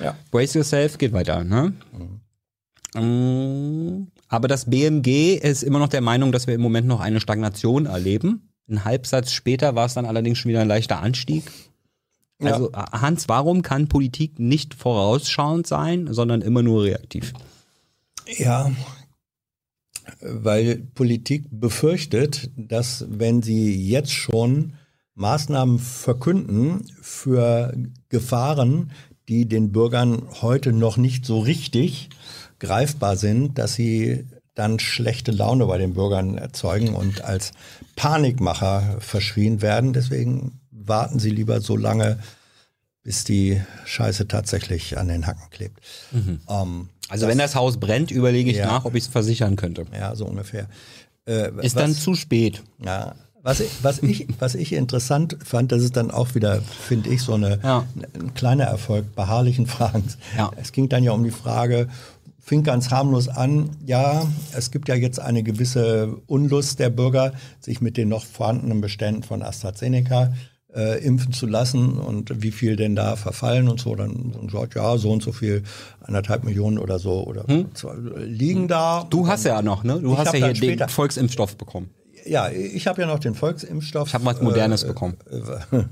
[0.01, 0.15] Ja.
[0.29, 1.43] brace yourself, geht weiter.
[1.43, 1.73] Ne?
[1.91, 2.19] Mm,
[2.95, 7.85] Aber das BMG ist immer noch der Meinung, dass wir im Moment noch eine Stagnation
[7.85, 8.49] erleben.
[8.69, 11.43] Ein Halbsatz später war es dann allerdings schon wieder ein leichter Anstieg.
[12.41, 17.33] Also Hans, warum kann Politik nicht vorausschauend sein, sondern immer nur reaktiv?
[18.37, 18.71] Ja,
[20.21, 24.73] weil Politik befürchtet, dass wenn sie jetzt schon
[25.15, 27.73] Maßnahmen verkünden für
[28.09, 28.91] Gefahren,
[29.29, 32.09] die den Bürgern heute noch nicht so richtig
[32.59, 34.25] greifbar sind, dass sie
[34.55, 37.51] dann schlechte Laune bei den Bürgern erzeugen und als
[37.95, 39.93] Panikmacher verschrien werden.
[39.93, 42.19] Deswegen warten sie lieber so lange,
[43.03, 45.79] bis die Scheiße tatsächlich an den Hacken klebt.
[46.13, 48.67] Ähm, Also wenn das Haus brennt, überlege ich Ja.
[48.67, 49.85] nach, ob ich es versichern könnte.
[49.93, 50.67] ja, so ungefähr.
[51.27, 52.63] Äh, Ist was, dann zu spät.
[52.83, 57.09] ja, was, ich, was, ich, was ich interessant fand, das ist dann auch wieder, finde
[57.11, 57.85] ich, so eine, Ja.
[58.19, 60.17] ein kleiner Erfolg beharrlichen Fragens.
[60.37, 60.51] Ja.
[60.59, 61.87] Es ging dann ja um die Frage,
[62.45, 64.23] fing ganz harmlos an, ja,
[64.55, 69.23] es gibt ja jetzt eine gewisse Unlust der Bürger, sich mit den noch vorhandenen Beständen
[69.23, 70.31] von AstraZeneca
[70.75, 73.95] äh, impfen zu lassen und wie viel denn da verfallen und so.
[73.95, 75.63] Dann dann sagt, ja, so und so viel,
[76.01, 79.01] anderthalb Millionen oder so oder zwei, liegen da.
[79.01, 79.09] Hm?
[79.09, 79.99] Du hast ja noch, ne?
[79.99, 81.89] Du hast ja hier dann später- den Volksimpfstoff bekommen.
[82.27, 84.07] Ja, ich habe ja noch den Volksimpfstoff.
[84.09, 85.17] Ich habe was Modernes bekommen.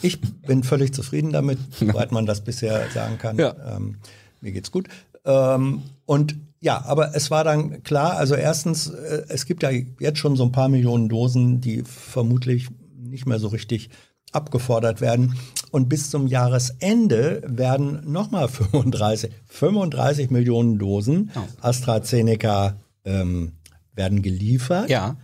[0.00, 3.36] Ich bin völlig zufrieden damit, soweit man das bisher sagen kann.
[3.36, 3.54] Ja.
[3.76, 3.96] Ähm,
[4.40, 4.86] mir geht's gut.
[5.24, 10.18] Ähm, und ja, aber es war dann klar, also erstens, äh, es gibt ja jetzt
[10.18, 13.90] schon so ein paar Millionen Dosen, die vermutlich nicht mehr so richtig
[14.32, 15.34] abgefordert werden.
[15.70, 23.52] Und bis zum Jahresende werden nochmal 35, 35 Millionen Dosen AstraZeneca ähm,
[23.94, 24.90] werden geliefert.
[24.90, 25.16] Ja.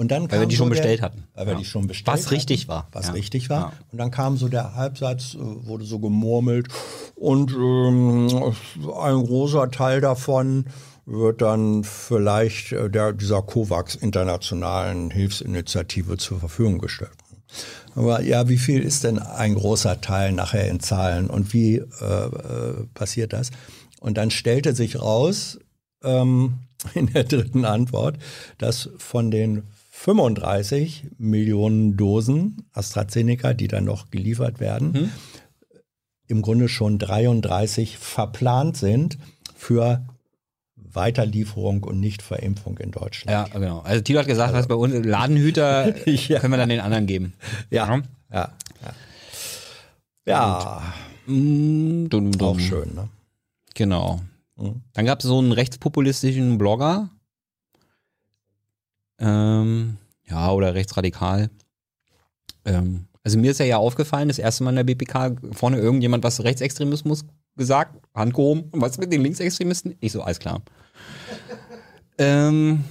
[0.00, 1.24] Und dann Weil wir kam die so schon der, bestellt hatten.
[1.34, 2.88] Weil wir die schon bestellt Was richtig hatten, war.
[2.92, 3.74] Was richtig war.
[3.92, 6.68] Und dann kam so der Halbsatz, äh, wurde so gemurmelt.
[7.16, 8.26] Und ähm,
[8.98, 10.64] ein großer Teil davon
[11.04, 17.10] wird dann vielleicht äh, der, dieser COVAX internationalen Hilfsinitiative zur Verfügung gestellt.
[17.94, 21.84] Aber ja, wie viel ist denn ein großer Teil nachher in Zahlen und wie äh,
[22.04, 23.50] äh, passiert das?
[24.00, 25.58] Und dann stellte sich raus
[26.02, 26.54] ähm,
[26.94, 28.16] in der dritten Antwort,
[28.56, 29.64] dass von den
[30.04, 35.12] 35 Millionen Dosen AstraZeneca, die dann noch geliefert werden,
[36.26, 39.18] im Grunde schon 33 verplant sind
[39.54, 40.06] für
[40.76, 43.30] Weiterlieferung und nicht Verimpfung in Deutschland.
[43.52, 43.80] Ja, genau.
[43.80, 46.40] Also Tilo hat gesagt, was bei uns Ladenhüter Ja.
[46.40, 47.34] können wir dann den anderen geben.
[47.70, 48.00] Ja,
[48.32, 48.92] ja, ja.
[50.26, 50.82] Ja,
[51.26, 52.48] Mm, dum, dum.
[52.48, 52.94] auch schön.
[52.94, 53.08] Ne?
[53.74, 54.20] Genau.
[54.56, 54.80] Mhm.
[54.94, 57.10] Dann gab es so einen rechtspopulistischen Blogger.
[59.20, 59.96] Ähm,
[60.28, 61.50] ja, oder rechtsradikal.
[62.64, 66.24] Ähm, also mir ist ja ja aufgefallen, das erste Mal in der BPK vorne irgendjemand
[66.24, 67.24] was Rechtsextremismus
[67.56, 68.64] gesagt, Hand gehoben.
[68.72, 69.96] Was mit den Linksextremisten?
[70.00, 70.62] Ich so, alles klar.
[72.18, 72.84] ähm,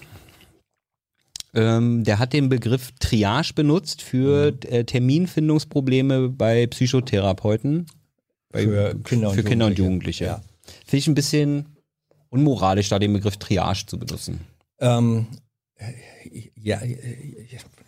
[1.56, 4.58] Ähm, der hat den Begriff Triage benutzt für Mhm.
[4.72, 7.88] äh, Terminfindungsprobleme bei Psychotherapeuten.
[8.52, 10.26] Bei, Für Kinder und für Kinder und Jugendliche.
[10.26, 10.26] Jugendliche.
[10.26, 10.42] Ja.
[10.86, 11.66] Finde ich ein bisschen
[12.30, 14.42] unmoralisch, da den Begriff Triage zu benutzen.
[14.80, 15.26] Ähm,
[16.56, 16.80] ja,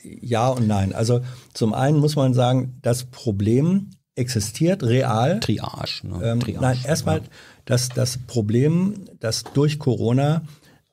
[0.04, 0.94] ja und nein.
[0.94, 1.22] Also
[1.54, 5.40] zum einen muss man sagen, das Problem existiert real.
[5.40, 6.02] Triage.
[6.08, 6.20] Ne?
[6.24, 6.62] Ähm, Triage.
[6.62, 7.22] nein, erstmal
[7.66, 10.44] das, das Problem, dass durch Corona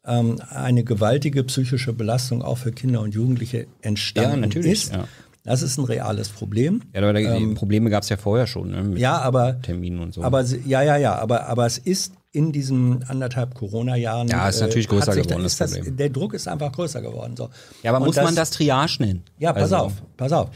[0.05, 4.93] ähm, eine gewaltige psychische Belastung auch für Kinder und Jugendliche entstanden Ja, ist.
[4.93, 5.05] ja.
[5.45, 6.83] Das ist ein reales Problem.
[6.93, 8.83] Ja, aber da, die Probleme gab es ja vorher schon, ne?
[8.83, 10.23] Mit Ähm, Ja, aber Terminen und so.
[10.23, 14.29] Aber ja, ja, ja, aber, aber es ist in diesen anderthalb Corona-Jahren.
[14.29, 15.97] Ja, ist natürlich größer hat sich geworden, da- das das, Problem.
[15.97, 17.37] Der Druck ist einfach größer geworden.
[17.37, 17.49] So.
[17.83, 19.23] ja, aber Und muss man das Triage nennen?
[19.39, 20.51] Ja, pass Also, auf, pass auf.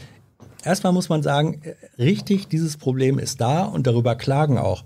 [0.63, 4.83] Erstmal muss man sagen, äh, richtig, dieses Problem ist da und darüber klagen auch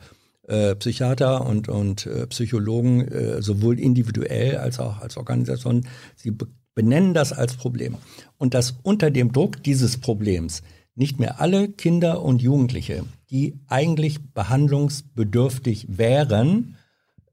[0.47, 5.85] äh, Psychiater und, und äh, Psychologen, äh, sowohl individuell als auch als Organisation.
[6.15, 7.95] Sie be benennen das als Problem.
[8.37, 10.61] Und dass unter dem Druck dieses Problems
[10.97, 16.75] nicht mehr alle Kinder und Jugendliche, die eigentlich behandlungsbedürftig wären,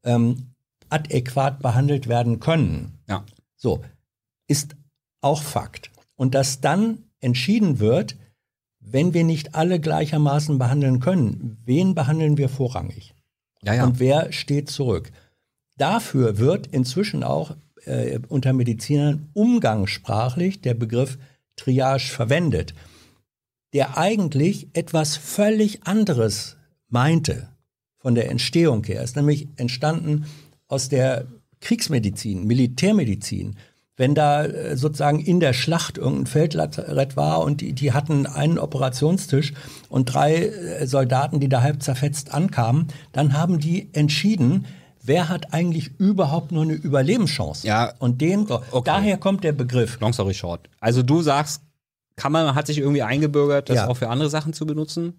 [0.04, 0.54] ähm,
[0.90, 2.98] adäquat behandelt werden können.
[3.08, 3.24] Ja.
[3.56, 3.82] So,
[4.46, 4.76] ist
[5.22, 5.90] auch Fakt.
[6.14, 8.16] Und dass dann entschieden wird,
[8.80, 13.14] wenn wir nicht alle gleichermaßen behandeln können, wen behandeln wir vorrangig?
[13.62, 13.84] Ja, ja.
[13.84, 15.10] Und wer steht zurück?
[15.78, 17.56] Dafür wird inzwischen auch
[17.86, 21.18] äh, unter Medizinern umgangssprachlich der Begriff
[21.56, 22.74] Triage verwendet,
[23.74, 26.56] der eigentlich etwas völlig anderes
[26.88, 27.48] meinte
[27.98, 29.02] von der Entstehung her.
[29.02, 30.26] Ist nämlich entstanden
[30.68, 31.26] aus der
[31.60, 33.56] Kriegsmedizin, Militärmedizin.
[33.96, 38.58] Wenn da äh, sozusagen in der Schlacht irgendein Feldlazarett war und die, die hatten einen
[38.58, 39.52] Operationstisch
[39.88, 44.66] und drei äh, Soldaten, die da halb zerfetzt ankamen, dann haben die entschieden,
[45.02, 47.66] wer hat eigentlich überhaupt nur eine Überlebenschance.
[47.66, 47.92] Ja.
[47.98, 48.82] Und den, okay.
[48.84, 49.98] daher kommt der Begriff.
[50.00, 50.68] Long story short.
[50.80, 51.62] Also du sagst,
[52.16, 53.88] kann man, hat sich irgendwie eingebürgert, das Ja.
[53.88, 55.14] auch für andere Sachen zu benutzen?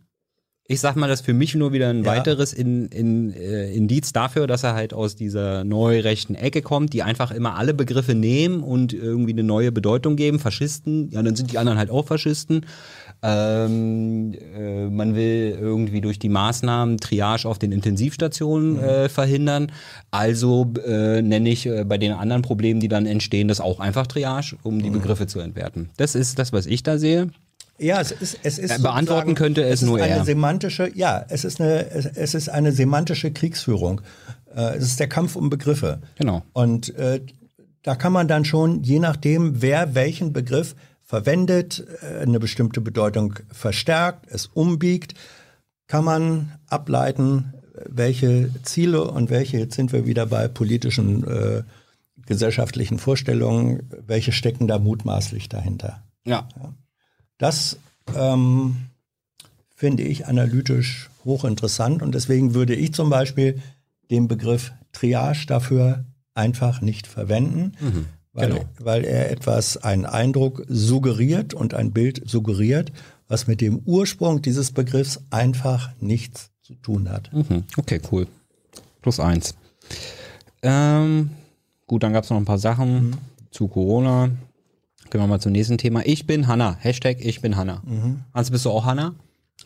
[0.68, 2.12] Ich sag mal, das ist für mich nur wieder ein Ja.
[2.12, 7.04] weiteres in, in, äh, Indiz dafür, dass er halt aus dieser neurechten Ecke kommt, die
[7.04, 10.40] einfach immer alle Begriffe nehmen und irgendwie eine neue Bedeutung geben.
[10.40, 12.66] Faschisten, ja, dann sind die anderen halt auch Faschisten.
[13.28, 19.72] Ähm, äh, man will irgendwie durch die Maßnahmen Triage auf den Intensivstationen äh, verhindern.
[20.12, 24.06] Also äh, nenne ich äh, bei den anderen Problemen, die dann entstehen, das auch einfach
[24.06, 25.90] Triage, um die Begriffe zu entwerten.
[25.98, 27.32] Das ist das, was ich da sehe.
[27.80, 30.26] Ja, es ist, es ist Äh, beantworten könnte es ist nur eine er.
[30.26, 34.02] semantische, ja, es ist eine, es, es ist eine semantische Kriegsführung.
[34.56, 36.00] Äh, es ist der Kampf um Begriffe.
[36.18, 36.44] Genau.
[36.54, 37.22] Und äh,
[37.82, 43.36] da kann man dann schon, je nachdem, wer welchen Begriff verwendet, äh, eine bestimmte Bedeutung
[43.52, 45.14] verstärkt, es umbiegt,
[45.88, 47.54] kann man ableiten,
[47.88, 51.64] welche Ziele und welche, jetzt sind wir wieder bei politischen, äh,
[52.26, 56.04] gesellschaftlichen Vorstellungen, welche stecken da mutmaßlich dahinter.
[56.26, 56.48] Ja.
[57.38, 57.78] Das
[58.16, 58.78] ähm,
[59.76, 63.62] finde ich analytisch hochinteressant und deswegen würde ich zum Beispiel
[64.10, 67.74] den Begriff Triage dafür einfach nicht verwenden,
[68.36, 68.66] weil, genau.
[68.80, 72.92] weil er etwas, einen Eindruck suggeriert und ein Bild suggeriert,
[73.28, 77.32] was mit dem Ursprung dieses Begriffs einfach nichts zu tun hat.
[77.34, 77.64] Mhm.
[77.78, 78.28] Okay, cool.
[79.02, 79.56] Plus eins.
[80.62, 81.32] Ähm,
[81.88, 83.16] gut, dann gab es noch ein paar Sachen
[83.52, 84.30] zu Corona.
[85.10, 86.06] Gehen wir mal zum nächsten Thema.
[86.06, 86.76] Ich bin Hanna.
[86.80, 87.82] Hashtag Ich bin Hanna.
[88.34, 89.16] Hans, bist du auch Hanna?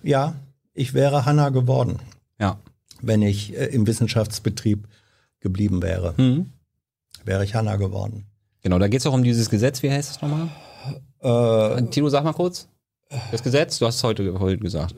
[0.03, 0.35] Ja,
[0.73, 1.99] ich wäre Hanna geworden,
[2.39, 2.59] Ja.
[3.01, 4.87] wenn ich äh, im Wissenschaftsbetrieb
[5.39, 6.13] geblieben wäre.
[6.17, 6.51] Mhm.
[7.25, 8.25] Wäre ich Hanna geworden.
[8.61, 9.81] Genau, da geht es auch um dieses Gesetz.
[9.83, 10.49] Wie heißt es nochmal?
[11.21, 12.67] Äh, Tilo, sag mal kurz.
[13.31, 14.93] Das Gesetz, du hast es heute, heute gesagt.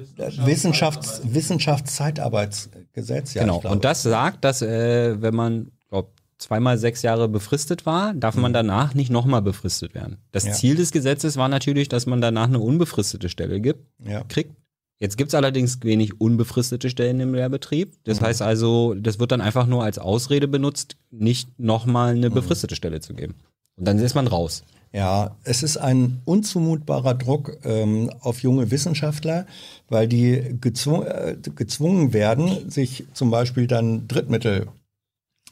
[0.46, 3.44] Wissenschafts Wissenschaftszeitarbeitsgesetz, ja.
[3.44, 3.62] genau.
[3.70, 8.52] Und das sagt, dass äh, wenn man, glaub, zweimal sechs Jahre befristet war, darf man
[8.52, 10.18] danach nicht nochmal befristet werden.
[10.32, 10.50] Das Mhm.
[10.50, 10.56] Ja.
[10.56, 13.86] Ziel des Gesetzes war natürlich, dass man danach eine unbefristete Stelle gibt.
[14.06, 14.24] ja.
[14.28, 14.56] kriegt.
[15.00, 17.96] Jetzt gibt's allerdings wenig unbefristete Stellen im Lehrbetrieb.
[18.04, 18.26] Das Mhm.
[18.26, 22.18] heißt also, das wird dann einfach nur als Ausrede benutzt, nicht nochmal Mhm.
[22.20, 23.34] eine befristete Stelle zu geben.
[23.82, 24.64] Und dann ist man raus.
[24.94, 29.48] ja, es ist ein unzumutbarer Druck ähm, auf junge Wissenschaftler,
[29.90, 34.68] weil die gezwungen, äh, gezwungen werden, sich zum Beispiel dann Drittmittel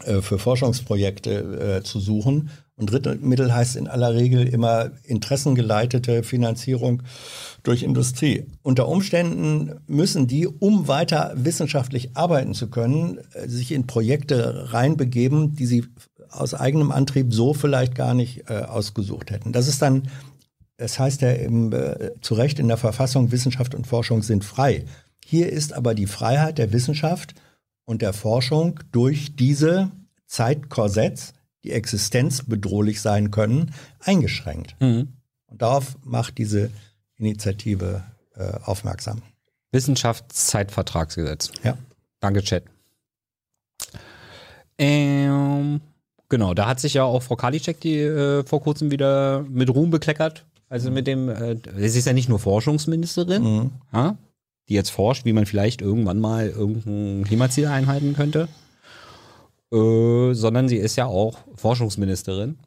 [0.04, 2.52] äh, für Forschungsprojekte äh, zu suchen.
[2.76, 7.02] Und Drittmittel heißt in aller Regel immer interessengeleitete Finanzierung
[7.64, 8.46] durch Industrie.
[8.62, 15.56] Unter Umständen müssen die, um weiter wissenschaftlich arbeiten zu können, äh, sich in Projekte reinbegeben,
[15.56, 15.86] die sie
[16.30, 19.52] aus eigenem Antrieb so vielleicht gar nicht äh, ausgesucht hätten.
[19.52, 20.10] Das ist dann,
[20.78, 24.86] es heißt ja im, äh, zu Recht in der Verfassung, Wissenschaft und Forschung sind frei.
[25.26, 27.36] Hier ist aber die Freiheit der Wissenschaft
[27.86, 29.92] und der Forschung durch diese
[30.26, 34.76] Zeitkorsetts die Existenz bedrohlich sein können, eingeschränkt.
[34.80, 35.14] Mhm.
[35.48, 36.70] Und darauf macht diese
[37.18, 38.04] Initiative
[38.36, 39.22] äh, aufmerksam.
[39.72, 41.52] Wissenschaftszeitvertragsgesetz.
[41.64, 41.78] Ja.
[42.20, 42.64] Danke, Chat.
[44.78, 45.82] Ähm,
[46.30, 49.90] genau, da hat sich ja auch Frau Karliczek die äh, vor kurzem wieder mit Ruhm
[49.90, 50.46] bekleckert.
[50.70, 53.72] Also mit dem, äh, sie ist ja nicht nur Forschungsministerin, Mhm.
[53.92, 54.18] ja,
[54.70, 58.48] die jetzt forscht, wie man vielleicht irgendwann mal irgendein Klimaziel einhalten könnte,
[59.74, 62.58] äh, sondern sie ist ja auch Forschungsministerin.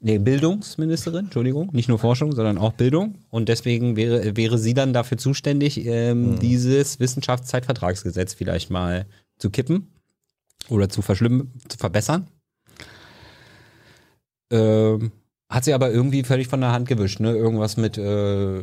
[0.00, 3.14] Nee, Bildungsministerin, Entschuldigung, nicht nur Forschung, sondern auch Bildung.
[3.30, 9.06] Und deswegen wäre, wäre sie dann dafür zuständig, ähm, dieses Wissenschaftszeitvertragsgesetz vielleicht mal
[9.38, 9.88] zu kippen
[10.68, 12.26] oder zu zu verbessern.
[14.54, 15.12] Ähm,
[15.50, 17.36] hat sie aber irgendwie völlig von der Hand gewischt, ne?
[17.36, 18.60] Irgendwas mit äh,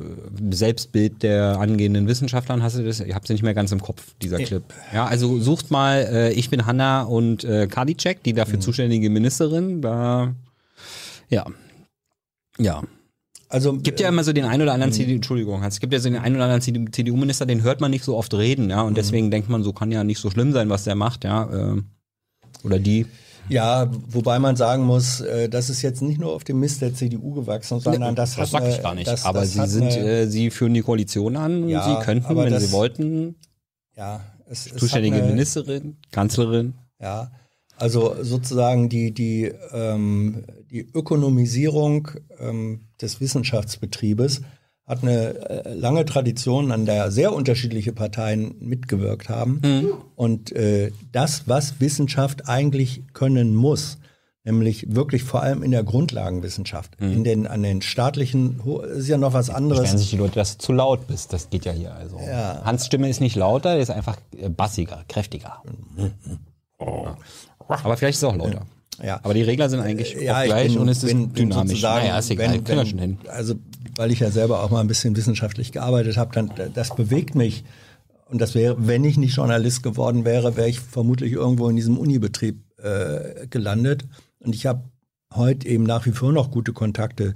[0.50, 2.64] Selbstbild der angehenden Wissenschaftlern.
[2.64, 3.00] Hast du das?
[3.00, 4.64] Ich habe sie nicht mehr ganz im Kopf, dieser Clip.
[4.94, 9.82] Ja, also sucht mal, äh, ich bin Hanna und äh, Karliczek, die dafür zuständige Ministerin.
[9.82, 10.34] Da,
[11.30, 11.46] ja,
[12.58, 12.82] ja.
[13.48, 16.10] Also Gibt ja immer so den einen oder anderen CDU, Entschuldigung, es gibt ja so
[16.10, 19.30] den einen oder anderen CDU-Minister, den hört man nicht so oft reden, ja, und deswegen
[19.30, 21.86] denkt man, so kann ja nicht so schlimm sein, was der macht, ja, ähm,
[22.64, 23.08] oder die.
[23.50, 26.94] Ja, wobei man sagen muss, äh, das ist jetzt nicht nur auf dem Mist der
[26.94, 29.08] CDU gewachsen, sondern das, das hat sag ich gar nicht.
[29.08, 32.36] Das, aber das sie sind, eine, äh, sie führen die Koalition an, Ja, sie könnten,
[32.38, 33.36] wenn das- sie wollten,
[33.96, 36.74] ja, es, es zuständige eine, Ministerin, Kanzlerin.
[37.00, 37.32] Ja,
[37.78, 44.42] also sozusagen die, die, ähm, die Ökonomisierung ähm, des Wissenschaftsbetriebes
[44.86, 49.62] hat eine äh, lange Tradition, an der sehr unterschiedliche Parteien mitgewirkt haben.
[50.16, 54.00] Und äh, das, was Wissenschaft eigentlich können muss,
[54.44, 58.60] nämlich wirklich vor allem in der Grundlagenwissenschaft, in den, an den staatlichen,
[58.96, 59.82] ist ja noch was anderes.
[59.82, 61.32] Beschweren sich die Leute, dass du zu laut bist.
[61.32, 61.94] Das geht ja hier.
[61.94, 62.20] Also.
[62.20, 62.62] Ja.
[62.64, 65.62] Hans Stimme ist nicht lauter, der ist einfach äh, bassiger, kräftiger.
[66.80, 67.18] Ja.
[67.68, 68.66] Aber vielleicht ist es auch lauter.
[69.02, 69.20] Ja.
[69.24, 71.82] Aber die Regler sind eigentlich ja, gleich bin, und es ist bin, dynamisch.
[71.82, 73.18] naja, ist egal, wenn, wenn, schon hin.
[73.28, 73.56] Also,
[73.96, 77.64] weil ich ja selber auch mal ein bisschen wissenschaftlich gearbeitet habe, dann das bewegt mich.
[78.30, 81.98] Und das wäre, wenn ich nicht Journalist geworden wäre, wäre ich vermutlich irgendwo in diesem
[81.98, 84.06] Unibetrieb äh, gelandet.
[84.40, 84.84] Und ich habe
[85.34, 87.34] heute eben nach wie vor noch gute Kontakte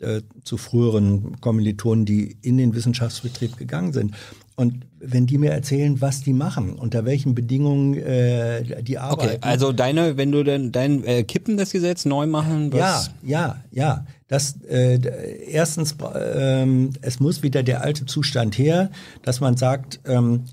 [0.00, 4.14] äh, zu früheren Kommilitonen, die in den Wissenschaftsbetrieb gegangen sind.
[4.54, 9.36] Und wenn die mir erzählen, was die machen, unter welchen Bedingungen äh, die arbeiten.
[9.36, 13.10] Okay, also deine, wenn du denn dein äh, Kippen das Gesetz neu machen, Ja, was,
[13.22, 14.06] ja, ja.
[14.28, 14.98] Das äh,
[15.48, 18.90] erstens, ähm, es muss wieder der alte Zustand her,
[19.22, 20.44] dass man sagt, ähm,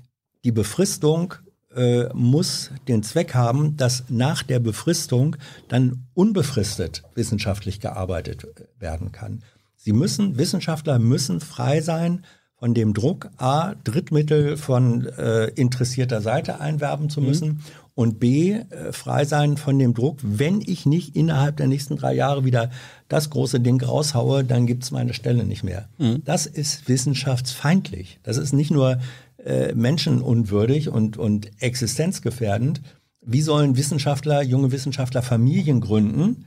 [0.44, 1.34] die Befristung
[1.74, 5.36] äh, muss den Zweck haben, dass nach der Befristung
[5.68, 8.46] dann unbefristet wissenschaftlich gearbeitet
[8.78, 9.44] werden kann.
[9.76, 12.24] Sie müssen, Wissenschaftler müssen frei sein
[12.60, 18.92] von dem Druck, A, Drittmittel von äh, interessierter Seite einwerben zu müssen und B, äh,
[18.92, 22.70] frei sein von dem Druck, wenn ich nicht innerhalb der nächsten drei Jahre wieder
[23.08, 25.88] das große Ding raushaue, dann gibt's meine Stelle nicht mehr.
[26.24, 28.20] Das ist wissenschaftsfeindlich.
[28.22, 29.00] Das ist nicht nur
[29.44, 32.82] äh, menschenunwürdig und, und existenzgefährdend.
[33.22, 36.44] Wie sollen Wissenschaftler, junge Wissenschaftler Familien gründen,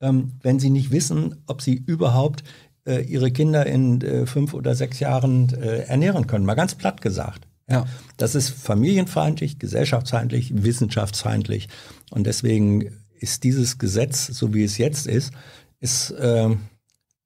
[0.00, 2.44] ähm, wenn sie nicht wissen, ob sie überhaupt
[2.86, 6.44] äh, ihre Kinder in äh, fünf oder sechs Jahren äh, ernähren können.
[6.44, 7.46] Mal ganz platt gesagt.
[7.68, 7.86] Ja.
[8.16, 11.68] Das ist familienfeindlich, gesellschaftsfeindlich, wissenschaftsfeindlich.
[12.10, 15.32] Und deswegen ist dieses Gesetz, so wie es jetzt ist,
[15.78, 16.62] ist ähm,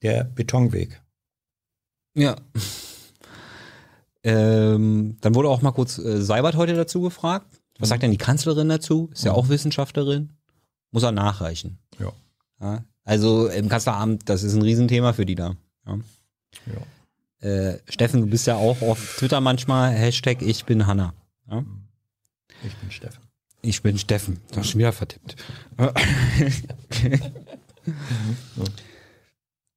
[0.03, 1.01] der Betonweg.
[2.15, 2.37] Ja.
[4.23, 7.61] Ähm, dann wurde auch mal kurz äh, Seibert heute dazu gefragt.
[7.79, 9.11] Was sagt denn die Kanzlerin dazu?
[9.13, 10.31] Ist ja auch Wissenschaftlerin.
[10.93, 11.79] Muss er nachreichen.
[11.99, 12.13] Ja.
[12.61, 12.85] Ja?
[13.05, 15.55] Also im Kanzleramt, das ist ein Riesenthema für die da.
[15.87, 15.99] Ja.
[17.47, 21.13] Äh, Steffen, du bist ja auch auf Twitter manchmal, Hashtag ich bin Hanna.
[21.51, 21.63] Ja?
[22.67, 23.21] Ich bin Steffen.
[23.61, 24.41] Ich bin Steffen.
[24.51, 25.37] Du hast schon wieder vertippt.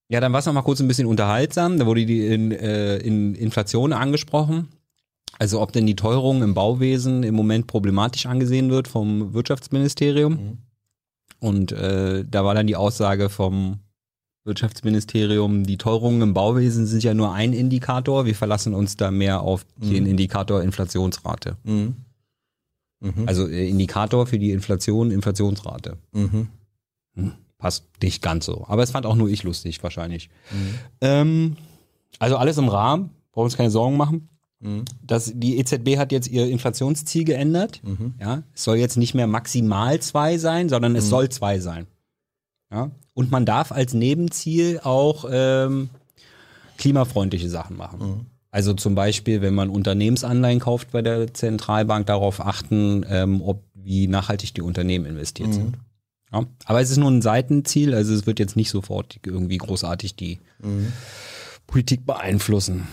[0.10, 1.78] ja, dann war es noch mal kurz ein bisschen unterhaltsam.
[1.80, 4.70] Da wurde die in, äh, in Inflation angesprochen.
[5.40, 10.58] Also ob denn die Teuerung im Bauwesen im Moment problematisch angesehen wird vom Wirtschaftsministerium.
[11.40, 13.80] Und äh, da war dann die Aussage vom
[14.44, 18.26] Wirtschaftsministerium, die Teuerungen im Bauwesen sind ja nur ein Indikator.
[18.26, 21.58] Wir verlassen uns da mehr auf den Indikator Inflationsrate.
[21.64, 21.96] Mhm.
[23.02, 23.28] Mhm.
[23.28, 25.98] Also äh, Indikator für die Inflation, Inflationsrate.
[26.14, 26.48] Mhm.
[27.58, 28.66] Passt nicht ganz so.
[28.68, 30.30] Aber es fand auch nur ich lustig, wahrscheinlich.
[31.02, 31.58] Ähm,
[32.20, 34.30] also alles im Rahmen, brauchen uns keine Sorgen machen.
[34.60, 34.86] Mhm.
[35.02, 37.82] Das, die EZB hat jetzt ihr Inflationsziel geändert.
[38.20, 41.88] Ja, es soll jetzt nicht mehr maximal zwei sein, sondern es soll zwei sein.
[42.72, 45.90] Ja, und man darf als Nebenziel auch ähm,
[46.78, 48.28] klimafreundliche Sachen machen.
[48.52, 54.08] Also zum Beispiel, wenn man Unternehmensanleihen kauft bei der Zentralbank, darauf achten, ähm, ob wie
[54.08, 55.78] nachhaltig die Unternehmen investiert sind.
[56.34, 60.16] Ja, aber es ist nur ein Seitenziel, also es wird jetzt nicht sofort irgendwie großartig
[60.16, 60.40] die
[61.68, 62.88] Politik beeinflussen.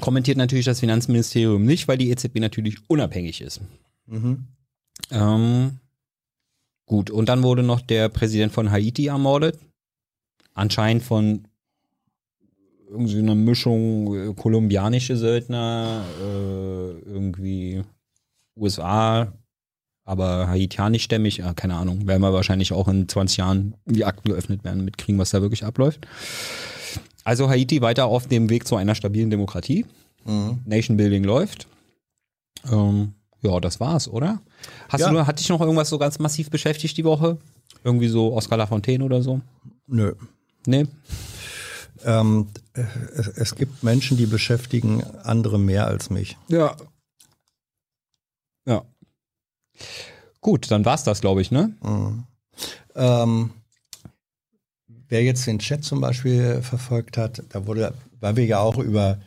[0.00, 3.60] Kommentiert natürlich das Finanzministerium nicht, weil die EZB natürlich unabhängig ist.
[5.10, 5.78] Ähm,
[6.86, 9.58] gut, und dann wurde noch der Präsident von Haiti ermordet.
[10.54, 11.46] Anscheinend von
[12.90, 17.82] irgendwie einer Mischung äh, kolumbianische Söldner, äh, irgendwie
[18.56, 19.32] USA,
[20.04, 24.62] aber haitianischstämmig, ja, keine Ahnung, werden wir wahrscheinlich auch in 20 Jahren die Akten geöffnet
[24.62, 26.06] werden, mitkriegen, was da wirklich abläuft.
[27.26, 29.84] Also Haiti weiter auf dem Weg zu einer stabilen Demokratie.
[30.64, 31.66] Nation Building läuft.
[32.70, 34.40] Ähm, ja, das war's, oder?
[34.88, 35.08] Hast Ja.
[35.08, 37.38] du nur, hat dich noch irgendwas so ganz massiv beschäftigt die Woche?
[37.82, 39.40] Irgendwie so Oscar Lafontaine oder so?
[39.88, 40.14] Nö.
[40.66, 40.86] Nee?
[42.04, 42.82] Ähm, äh,
[43.16, 46.36] es, es gibt Menschen, die beschäftigen andere mehr als mich.
[46.48, 46.76] Ja.
[48.66, 48.84] Ja.
[50.40, 51.74] Gut, dann war's das, glaube ich, ne?
[52.94, 53.50] Ähm,
[55.08, 59.18] wer jetzt den Chat zum Beispiel verfolgt hat, da wurde, weil wir ja auch über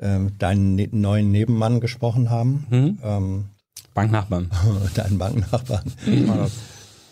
[0.00, 2.98] ähm, deinen ne neuen Nebenmann gesprochen haben, Mhm.
[3.02, 3.44] ähm,
[3.94, 4.50] Banknachbarn.
[4.94, 5.84] deinen Banknachbarn,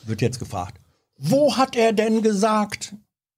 [0.04, 0.78] wird jetzt gefragt,
[1.18, 2.94] wo hat er denn gesagt,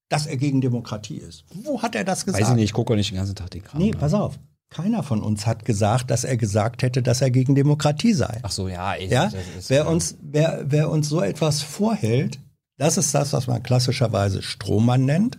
[0.08, 1.44] dass er gegen Demokratie ist?
[1.52, 2.42] Wo hat er das gesagt?
[2.42, 3.80] Weiß ich nicht, ich gucke auch nicht den ganzen Tag den Kram.
[3.80, 3.96] Nee, ne?
[3.98, 4.38] pass auf.
[4.70, 8.40] Keiner von uns hat gesagt, dass er gesagt hätte, dass er gegen Demokratie sei.
[8.42, 9.24] Ach so, ja, ey, Ja,
[9.58, 12.38] ist, wer uns, wer, wer uns so etwas vorhält,
[12.76, 15.38] das ist das, was man klassischerweise Strohmann nennt.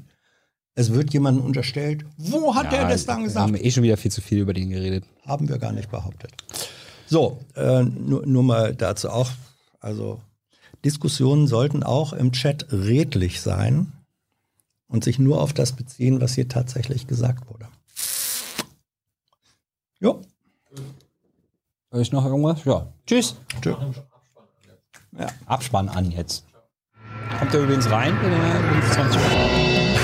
[0.73, 3.47] Es wird jemandem unterstellt, wo hat er das dann Wir gesagt?
[3.47, 5.05] haben eh schon wieder viel zu viel über den geredet.
[5.25, 6.33] Haben wir gar nicht behauptet.
[7.07, 9.31] So, äh, nur, nur mal dazu auch,
[9.79, 10.21] also
[10.83, 13.93] Diskussionen sollten auch im Chat redlich sein
[14.87, 17.67] und sich nur auf das beziehen, was hier tatsächlich gesagt wurde.
[19.99, 20.21] Jo,
[22.01, 22.65] ich noch irgendwas?
[22.65, 22.87] Ja.
[23.05, 23.35] Tschüss.
[23.61, 23.75] tschö.
[25.17, 25.27] Ja.
[25.45, 26.45] Abspann an jetzt.
[27.39, 29.94] Kommt er übrigens rein, wenn er 20 Uhr